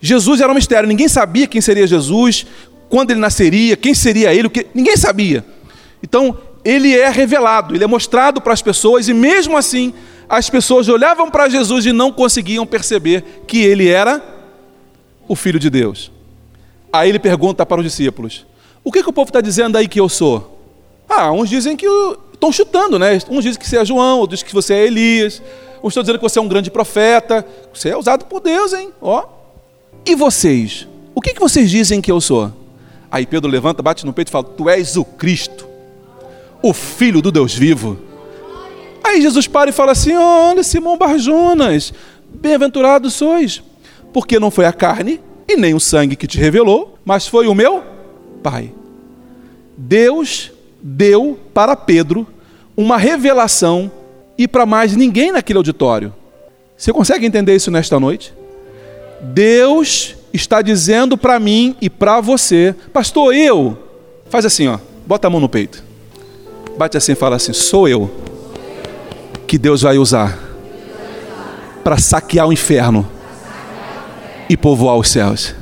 Jesus 0.00 0.40
era 0.40 0.50
um 0.50 0.54
mistério, 0.54 0.88
ninguém 0.88 1.08
sabia 1.08 1.46
quem 1.46 1.60
seria 1.60 1.86
Jesus, 1.86 2.46
quando 2.88 3.10
ele 3.10 3.20
nasceria, 3.20 3.76
quem 3.76 3.94
seria 3.94 4.34
ele, 4.34 4.46
o 4.46 4.50
que... 4.50 4.66
ninguém 4.74 4.96
sabia. 4.96 5.44
Então, 6.02 6.38
ele 6.64 6.96
é 6.96 7.08
revelado, 7.08 7.74
ele 7.74 7.84
é 7.84 7.86
mostrado 7.86 8.40
para 8.40 8.52
as 8.52 8.62
pessoas, 8.62 9.08
e 9.08 9.14
mesmo 9.14 9.56
assim, 9.56 9.94
as 10.28 10.50
pessoas 10.50 10.88
olhavam 10.88 11.30
para 11.30 11.48
Jesus 11.48 11.86
e 11.86 11.92
não 11.92 12.12
conseguiam 12.12 12.66
perceber 12.66 13.42
que 13.46 13.62
ele 13.62 13.88
era 13.88 14.22
o 15.28 15.34
Filho 15.34 15.58
de 15.58 15.70
Deus. 15.70 16.10
Aí 16.92 17.08
ele 17.08 17.18
pergunta 17.18 17.64
para 17.64 17.80
os 17.80 17.84
discípulos: 17.84 18.46
O 18.82 18.90
que, 18.90 19.02
que 19.02 19.08
o 19.08 19.12
povo 19.12 19.28
está 19.28 19.40
dizendo 19.40 19.76
aí 19.76 19.86
que 19.86 20.00
eu 20.00 20.08
sou? 20.08 20.58
Ah, 21.08 21.30
uns 21.30 21.48
dizem 21.48 21.76
que 21.76 21.86
estão 22.32 22.50
chutando, 22.50 22.98
né? 22.98 23.18
Uns 23.30 23.44
dizem 23.44 23.60
que 23.60 23.68
você 23.68 23.78
é 23.78 23.84
João, 23.84 24.18
outros 24.18 24.42
que 24.42 24.52
você 24.52 24.74
é 24.74 24.86
Elias, 24.86 25.42
estão 25.92 26.02
dizendo 26.02 26.18
que 26.18 26.22
você 26.22 26.38
é 26.38 26.42
um 26.42 26.48
grande 26.48 26.70
profeta. 26.70 27.46
Você 27.72 27.90
é 27.90 27.96
usado 27.96 28.24
por 28.26 28.40
Deus, 28.40 28.72
hein? 28.72 28.90
Ó. 29.00 29.24
E 30.04 30.14
vocês? 30.14 30.86
O 31.14 31.20
que, 31.20 31.34
que 31.34 31.40
vocês 31.40 31.70
dizem 31.70 32.00
que 32.00 32.10
eu 32.10 32.20
sou? 32.20 32.52
Aí 33.10 33.26
Pedro 33.26 33.50
levanta, 33.50 33.82
bate 33.82 34.04
no 34.04 34.12
peito 34.12 34.28
e 34.28 34.30
fala: 34.30 34.44
Tu 34.44 34.68
és 34.68 34.96
o 34.96 35.04
Cristo, 35.04 35.66
o 36.62 36.72
Filho 36.72 37.22
do 37.22 37.32
Deus 37.32 37.54
vivo. 37.54 37.98
Aí 39.02 39.22
Jesus 39.22 39.46
para 39.46 39.70
e 39.70 39.72
fala 39.72 39.92
assim: 39.92 40.14
Olha, 40.14 40.62
Simão 40.62 40.98
Barjonas, 40.98 41.92
bem-aventurado 42.28 43.10
sois, 43.10 43.62
porque 44.12 44.38
não 44.38 44.50
foi 44.50 44.66
a 44.66 44.72
carne 44.72 45.20
e 45.48 45.56
nem 45.56 45.74
o 45.74 45.80
sangue 45.80 46.16
que 46.16 46.26
te 46.26 46.38
revelou, 46.38 46.98
mas 47.04 47.26
foi 47.26 47.46
o 47.46 47.54
meu 47.54 47.82
Pai. 48.42 48.72
Deus 49.76 50.52
deu 50.82 51.38
para 51.52 51.74
Pedro 51.74 52.26
uma 52.76 52.96
revelação 52.96 53.90
e 54.38 54.46
para 54.46 54.66
mais 54.66 54.94
ninguém 54.94 55.32
naquele 55.32 55.58
auditório. 55.58 56.14
Você 56.76 56.92
consegue 56.92 57.24
entender 57.24 57.54
isso 57.54 57.70
nesta 57.70 57.98
noite? 57.98 58.34
Deus 59.20 60.14
está 60.32 60.60
dizendo 60.60 61.16
para 61.16 61.40
mim 61.40 61.74
e 61.80 61.88
para 61.88 62.20
você, 62.20 62.74
pastor, 62.92 63.34
eu, 63.34 63.78
faz 64.28 64.44
assim, 64.44 64.68
ó, 64.68 64.78
bota 65.06 65.26
a 65.26 65.30
mão 65.30 65.40
no 65.40 65.48
peito, 65.48 65.82
bate 66.76 66.96
assim 66.96 67.12
e 67.12 67.16
fala 67.16 67.36
assim: 67.36 67.52
sou 67.52 67.88
eu 67.88 68.10
que 69.46 69.56
Deus 69.56 69.82
vai 69.82 69.96
usar 69.96 70.38
para 71.82 71.96
saquear 71.96 72.48
o 72.48 72.52
inferno 72.52 73.08
e 74.48 74.56
povoar 74.56 74.96
os 74.96 75.08
céus. 75.08 75.54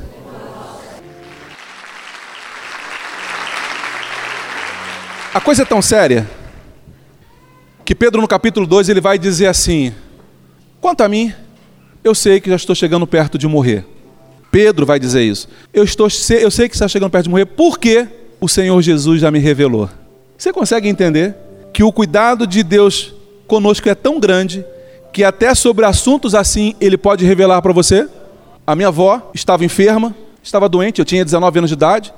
A 5.33 5.41
coisa 5.41 5.63
é 5.63 5.65
tão 5.65 5.81
séria 5.81 6.27
que 7.85 7.93
Pedro 7.93 8.19
no 8.19 8.27
capítulo 8.27 8.65
2 8.65 8.89
ele 8.89 8.99
vai 8.99 9.19
dizer 9.19 9.45
assim: 9.45 9.93
Quanto 10.81 11.01
a 11.01 11.07
mim, 11.07 11.31
eu 12.03 12.15
sei 12.15 12.41
que 12.41 12.49
já 12.49 12.55
estou 12.55 12.75
chegando 12.75 13.05
perto 13.05 13.37
de 13.37 13.47
morrer. 13.47 13.85
Pedro 14.51 14.85
vai 14.85 14.99
dizer 14.99 15.23
isso. 15.23 15.47
Eu, 15.71 15.83
estou, 15.83 16.07
eu 16.39 16.49
sei 16.49 16.67
que 16.67 16.75
está 16.75 16.87
chegando 16.87 17.11
perto 17.11 17.25
de 17.25 17.29
morrer 17.29 17.45
porque 17.45 18.07
o 18.41 18.49
Senhor 18.49 18.81
Jesus 18.81 19.21
já 19.21 19.29
me 19.29 19.37
revelou. 19.37 19.89
Você 20.37 20.51
consegue 20.51 20.89
entender 20.89 21.35
que 21.71 21.83
o 21.83 21.91
cuidado 21.91 22.47
de 22.47 22.63
Deus 22.63 23.13
conosco 23.47 23.87
é 23.87 23.93
tão 23.93 24.19
grande 24.19 24.65
que 25.13 25.23
até 25.23 25.53
sobre 25.53 25.85
assuntos 25.85 26.33
assim 26.33 26.75
ele 26.81 26.97
pode 26.97 27.23
revelar 27.23 27.61
para 27.61 27.71
você? 27.71 28.07
A 28.65 28.75
minha 28.75 28.87
avó 28.87 29.31
estava 29.33 29.63
enferma, 29.63 30.15
estava 30.41 30.67
doente, 30.67 30.99
eu 30.99 31.05
tinha 31.05 31.23
19 31.23 31.59
anos 31.59 31.69
de 31.69 31.75
idade, 31.75 32.13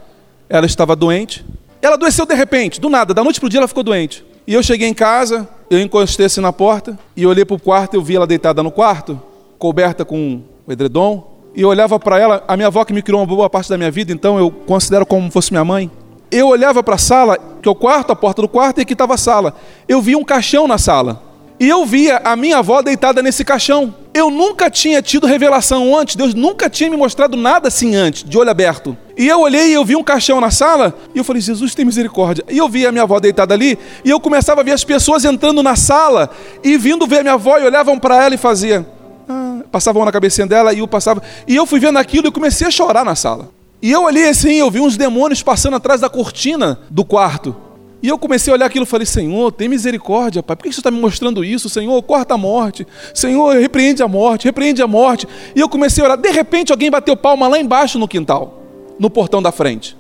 ela 0.48 0.66
estava 0.66 0.96
doente. 0.96 1.46
Ela 1.82 1.96
adoeceu 1.96 2.26
de 2.26 2.34
repente, 2.34 2.80
do 2.80 2.90
nada, 2.90 3.14
da 3.14 3.24
noite 3.24 3.40
para 3.40 3.48
o 3.48 3.50
dia 3.50 3.60
ela 3.60 3.68
ficou 3.68 3.84
doente. 3.84 4.24
E 4.48 4.54
eu 4.54 4.64
cheguei 4.64 4.88
em 4.88 4.94
casa, 4.94 5.48
eu 5.70 5.80
encostei 5.80 6.26
assim 6.26 6.42
na 6.42 6.54
porta 6.54 6.98
e 7.16 7.26
olhei 7.26 7.44
para 7.44 7.56
o 7.56 7.60
quarto, 7.60 7.96
eu 7.96 8.02
vi 8.02 8.16
ela 8.16 8.28
deitada 8.28 8.64
no 8.64 8.72
quarto, 8.72 9.20
coberta 9.58 10.06
com 10.06 10.42
o 10.66 10.72
edredom, 10.72 11.38
e 11.56 11.62
eu 11.62 11.70
olhava 11.70 12.00
para 12.00 12.20
ela, 12.20 12.44
a 12.48 12.56
minha 12.56 12.68
avó 12.68 12.86
que 12.86 12.94
me 12.94 13.02
criou 13.02 13.20
uma 13.20 13.28
boa 13.28 13.50
parte 13.50 13.70
da 13.70 13.78
minha 13.78 13.92
vida, 13.92 14.14
então 14.14 14.38
eu 14.38 14.52
considero 14.52 15.06
como 15.06 15.32
fosse 15.32 15.52
minha 15.52 15.66
mãe. 15.66 15.90
Eu 16.30 16.50
olhava 16.50 16.84
para 16.84 16.96
a 16.96 17.00
sala, 17.00 17.38
que 17.62 17.68
é 17.68 17.72
o 17.72 17.76
quarto, 17.76 18.12
a 18.12 18.16
porta 18.16 18.42
do 18.42 18.48
quarto, 18.48 18.80
e 18.80 18.82
aqui 18.82 18.94
estava 18.94 19.16
a 19.16 19.18
sala. 19.18 19.56
Eu 19.88 20.02
via 20.02 20.18
um 20.18 20.24
caixão 20.24 20.68
na 20.68 20.78
sala. 20.78 21.27
E 21.60 21.68
eu 21.68 21.86
via 21.86 22.22
a 22.24 22.36
minha 22.36 22.60
avó 22.60 22.84
deitada 22.84 23.22
nesse 23.22 23.44
caixão. 23.44 23.94
Eu 24.14 24.30
nunca 24.30 24.70
tinha 24.70 25.02
tido 25.02 25.26
revelação 25.26 25.98
antes, 25.98 26.16
Deus 26.16 26.34
nunca 26.34 26.70
tinha 26.70 26.90
me 26.90 26.98
mostrado 26.98 27.36
nada 27.36 27.68
assim 27.68 27.96
antes, 27.96 28.24
de 28.24 28.38
olho 28.38 28.50
aberto. 28.50 28.96
E 29.18 29.28
eu 29.28 29.42
olhei 29.42 29.70
e 29.70 29.74
eu 29.74 29.84
vi 29.84 29.96
um 29.96 30.04
caixão 30.04 30.40
na 30.40 30.52
sala, 30.52 30.94
e 31.14 31.18
eu 31.18 31.24
falei, 31.24 31.42
Jesus 31.42 31.74
tem 31.74 31.84
misericórdia. 31.84 32.44
E 32.48 32.58
eu 32.58 32.70
vi 32.70 32.86
a 32.86 32.92
minha 32.92 33.04
avó 33.04 33.20
deitada 33.20 33.54
ali, 33.54 33.78
e 34.06 34.10
eu 34.10 34.20
começava 34.20 34.62
a 34.62 34.64
ver 34.64 34.72
as 34.72 34.84
pessoas 34.84 35.26
entrando 35.26 35.64
na 35.64 35.76
sala, 35.76 36.30
e 36.64 36.78
vindo 36.78 37.08
ver 37.08 37.20
a 37.20 37.24
minha 37.24 37.34
avó, 37.34 37.58
e 37.58 37.64
olhavam 37.64 37.98
para 37.98 38.24
ela 38.24 38.36
e 38.36 38.38
faziam, 38.38 38.86
ah, 39.28 39.62
passavam 39.72 40.06
na 40.06 40.12
cabecinha 40.12 40.46
dela, 40.46 40.74
e 40.74 40.80
eu 40.80 40.88
passava. 40.88 41.22
E 41.48 41.56
eu 41.56 41.66
fui 41.66 41.80
vendo 41.80 41.98
aquilo 41.98 42.28
e 42.28 42.32
comecei 42.32 42.68
a 42.68 42.72
chorar 42.72 43.04
na 43.04 43.16
sala. 43.16 43.50
E 43.82 43.92
eu 43.92 44.04
olhei 44.04 44.30
assim, 44.30 44.54
eu 44.54 44.70
vi 44.70 44.80
uns 44.80 44.98
demônios 44.98 45.44
passando 45.44 45.76
atrás 45.76 46.02
da 46.02 46.10
cortina 46.10 46.80
do 46.90 47.04
quarto. 47.04 47.56
E 48.02 48.08
eu 48.08 48.18
comecei 48.18 48.52
a 48.52 48.56
olhar 48.56 48.66
aquilo 48.68 48.84
e 48.84 48.88
falei: 48.88 49.06
Senhor, 49.06 49.52
tem 49.52 49.68
misericórdia, 49.68 50.44
Pai. 50.44 50.56
Por 50.56 50.64
que 50.64 50.74
você 50.74 50.80
está 50.80 50.92
me 50.92 51.00
mostrando 51.00 51.44
isso? 51.44 51.70
Senhor, 51.70 52.02
corta 52.04 52.36
a 52.36 52.38
morte. 52.38 52.86
Senhor, 53.14 53.56
repreende 53.56 54.04
a 54.04 54.08
morte, 54.08 54.46
repreende 54.46 54.82
a 54.82 54.88
morte. 54.88 55.28
E 55.56 55.60
eu 55.60 55.68
comecei 55.68 56.04
a 56.04 56.06
orar. 56.06 56.18
De 56.18 56.30
repente, 56.30 56.72
alguém 56.72 56.92
bateu 56.92 57.18
palma 57.18 57.48
lá 57.48 57.60
embaixo 57.60 57.98
no 57.98 58.08
quintal, 58.08 58.62
no 59.00 59.10
portão 59.10 59.42
da 59.42 59.52
frente. 59.52 59.98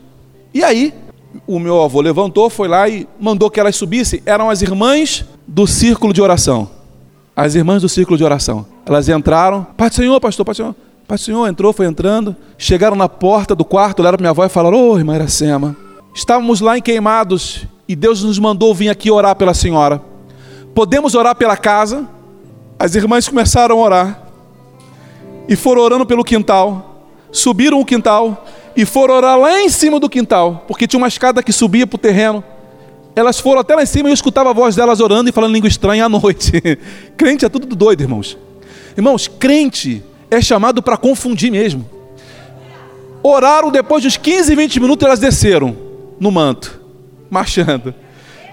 E 0.53 0.63
aí, 0.63 0.93
o 1.47 1.59
meu 1.59 1.81
avô 1.81 1.99
levantou, 2.01 2.49
foi 2.49 2.67
lá 2.67 2.87
e 2.87 3.07
mandou 3.19 3.49
que 3.49 3.59
elas 3.59 3.75
subissem. 3.75 4.21
Eram 4.25 4.49
as 4.49 4.61
irmãs 4.61 5.25
do 5.47 5.65
círculo 5.65 6.13
de 6.13 6.21
oração. 6.21 6.69
As 7.35 7.55
irmãs 7.55 7.81
do 7.81 7.89
círculo 7.89 8.17
de 8.17 8.23
oração. 8.23 8.65
Elas 8.85 9.09
entraram. 9.09 9.65
Pai 9.75 9.89
do 9.89 9.95
Senhor, 9.95 10.19
pastor, 10.19 10.45
Pai 10.45 10.53
do 10.53 10.57
Senhor. 10.57 10.75
Pai 11.07 11.17
do 11.17 11.23
Senhor 11.23 11.47
entrou, 11.47 11.73
foi 11.73 11.87
entrando. 11.87 12.35
Chegaram 12.59 12.95
na 12.95 13.09
porta 13.09 13.55
do 13.55 13.65
quarto, 13.65 14.01
olharam 14.01 14.17
para 14.17 14.23
minha 14.23 14.31
avó 14.31 14.45
e 14.45 14.49
falaram: 14.49 14.77
Ô, 14.77 14.91
oh, 14.91 14.97
irmã 14.97 15.15
Iracema, 15.15 15.75
estávamos 16.13 16.61
lá 16.61 16.77
em 16.77 16.81
Queimados 16.81 17.65
e 17.87 17.95
Deus 17.95 18.21
nos 18.23 18.37
mandou 18.37 18.73
vir 18.73 18.89
aqui 18.89 19.09
orar 19.09 19.35
pela 19.35 19.53
senhora. 19.53 20.01
Podemos 20.75 21.15
orar 21.15 21.35
pela 21.35 21.55
casa? 21.55 22.07
As 22.77 22.93
irmãs 22.95 23.27
começaram 23.27 23.79
a 23.79 23.81
orar 23.81 24.23
e 25.47 25.55
foram 25.55 25.81
orando 25.81 26.05
pelo 26.05 26.23
quintal, 26.23 27.07
subiram 27.31 27.79
o 27.79 27.85
quintal 27.85 28.45
e 28.75 28.85
foram 28.85 29.15
orar 29.15 29.39
lá 29.39 29.61
em 29.61 29.69
cima 29.69 29.99
do 29.99 30.09
quintal, 30.09 30.65
porque 30.67 30.85
tinha 30.85 30.97
uma 30.97 31.07
escada 31.07 31.41
que 31.41 31.53
subia 31.53 31.87
para 31.87 31.95
o 31.95 31.99
terreno. 31.99 32.43
Elas 33.15 33.39
foram 33.39 33.61
até 33.61 33.73
lá 33.73 33.81
em 33.81 33.87
cima 33.87 34.09
e 34.09 34.11
eu 34.11 34.13
escutava 34.13 34.51
a 34.51 34.53
voz 34.53 34.75
delas 34.75 34.99
orando 34.99 35.29
e 35.29 35.33
falando 35.33 35.53
língua 35.53 35.67
estranha 35.67 36.05
à 36.05 36.09
noite. 36.09 36.51
crente 37.17 37.45
é 37.45 37.49
tudo 37.49 37.73
doido, 37.75 38.01
irmãos. 38.01 38.37
Irmãos, 38.95 39.27
crente 39.27 40.03
é 40.29 40.39
chamado 40.41 40.83
para 40.83 40.97
confundir 40.97 41.51
mesmo. 41.51 41.89
Oraram 43.23 43.71
depois 43.71 44.03
dos 44.03 44.17
15, 44.17 44.55
20 44.55 44.79
minutos, 44.79 45.05
elas 45.05 45.19
desceram 45.19 45.75
no 46.19 46.29
manto 46.29 46.86
marchando. 47.29 47.93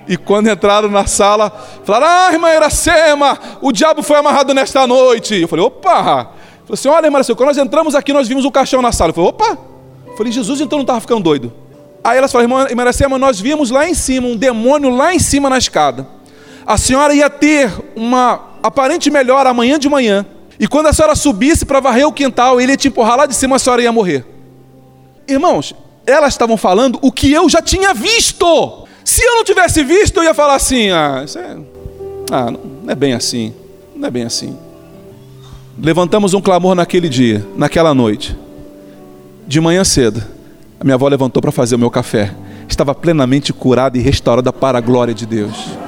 E 0.07 0.17
quando 0.17 0.49
entraram 0.49 0.89
na 0.89 1.07
sala, 1.07 1.51
falaram: 1.85 2.07
Ah, 2.07 2.33
irmã 2.33 2.53
Iracema, 2.53 3.39
o 3.61 3.73
diabo 3.73 4.03
foi 4.03 4.17
amarrado 4.17 4.53
nesta 4.53 4.87
noite. 4.87 5.41
Eu 5.41 5.49
falei: 5.49 5.65
Opa! 5.65 6.33
Falei 6.65 6.73
assim: 6.73 6.89
Olha, 6.89 7.07
irmã 7.07 7.19
Iracema, 7.19 7.37
quando 7.37 7.49
nós 7.49 7.59
entramos 7.59 7.95
aqui, 7.95 8.13
nós 8.13 8.29
vimos 8.29 8.45
um 8.45 8.51
caixão 8.51 8.83
na 8.83 8.93
sala. 8.93 9.11
Eu 9.11 9.15
falei: 9.15 9.31
Opa! 9.31 9.59
Eu 10.07 10.17
falei: 10.17 10.33
Jesus 10.33 10.61
então 10.61 10.79
não 10.79 10.85
estava 10.85 11.01
ficando 11.01 11.23
doido. 11.23 11.53
Aí 12.03 12.19
elas 12.19 12.31
falaram: 12.31 12.69
Irmã 12.69 12.83
Iracema, 12.83 13.19
nós 13.19 13.41
vimos 13.41 13.71
lá 13.71 13.89
em 13.89 13.95
cima, 13.95 14.29
um 14.29 14.37
demônio 14.37 14.91
lá 14.91 15.15
em 15.15 15.19
cima 15.19 15.49
na 15.49 15.57
escada. 15.57 16.07
A 16.67 16.77
senhora 16.77 17.15
ia 17.15 17.31
ter 17.31 17.71
uma 17.97 18.41
aparente 18.63 19.11
melhora 19.11 19.51
amanhã 19.51 19.79
de 19.79 19.89
manhã. 19.89 20.27
E 20.59 20.69
quando 20.69 20.87
a 20.87 20.93
senhora 20.93 21.15
subisse 21.15 21.65
para 21.65 21.81
varrer 21.81 22.07
o 22.07 22.13
quintal, 22.13 22.61
ele 22.61 22.73
ia 22.73 22.77
te 22.77 22.89
empurrar 22.89 23.17
lá 23.17 23.27
de 23.27 23.35
cima, 23.35 23.57
a 23.57 23.59
senhora 23.59 23.83
ia 23.83 23.93
morrer. 23.93 24.25
Irmãos, 25.27 25.75
elas 26.07 26.35
estavam 26.35 26.57
falando 26.57 26.99
o 27.03 27.11
que 27.11 27.33
eu 27.33 27.49
já 27.49 27.63
tinha 27.63 27.95
visto. 27.95 28.87
Se 29.05 29.23
eu 29.23 29.37
não 29.37 29.45
tivesse 29.45 29.83
visto, 29.85 30.19
eu 30.19 30.25
ia 30.25 30.35
falar 30.35 30.55
assim: 30.55 30.91
ah, 30.91 31.25
é, 31.37 31.57
ah, 32.31 32.51
não 32.51 32.91
é 32.91 32.95
bem 32.95 33.13
assim, 33.13 33.55
não 33.95 34.09
é 34.09 34.11
bem 34.11 34.25
assim. 34.25 34.57
Levantamos 35.79 36.35
um 36.35 36.41
clamor 36.41 36.75
naquele 36.75 37.09
dia, 37.09 37.45
naquela 37.57 37.93
noite. 37.95 38.37
De 39.47 39.61
manhã 39.61 39.85
cedo, 39.85 40.23
a 40.81 40.85
minha 40.85 40.95
avó 40.95 41.09
levantou 41.09 41.43
para 41.43 41.53
fazer 41.53 41.75
o 41.75 41.79
meu 41.79 41.91
café. 41.91 42.35
Estava 42.69 42.95
plenamente 42.95 43.53
curada 43.53 43.99
e 43.99 44.01
restaurada 44.01 44.53
para 44.53 44.79
a 44.79 44.81
glória 44.81 45.13
de 45.13 45.27
Deus. 45.27 45.84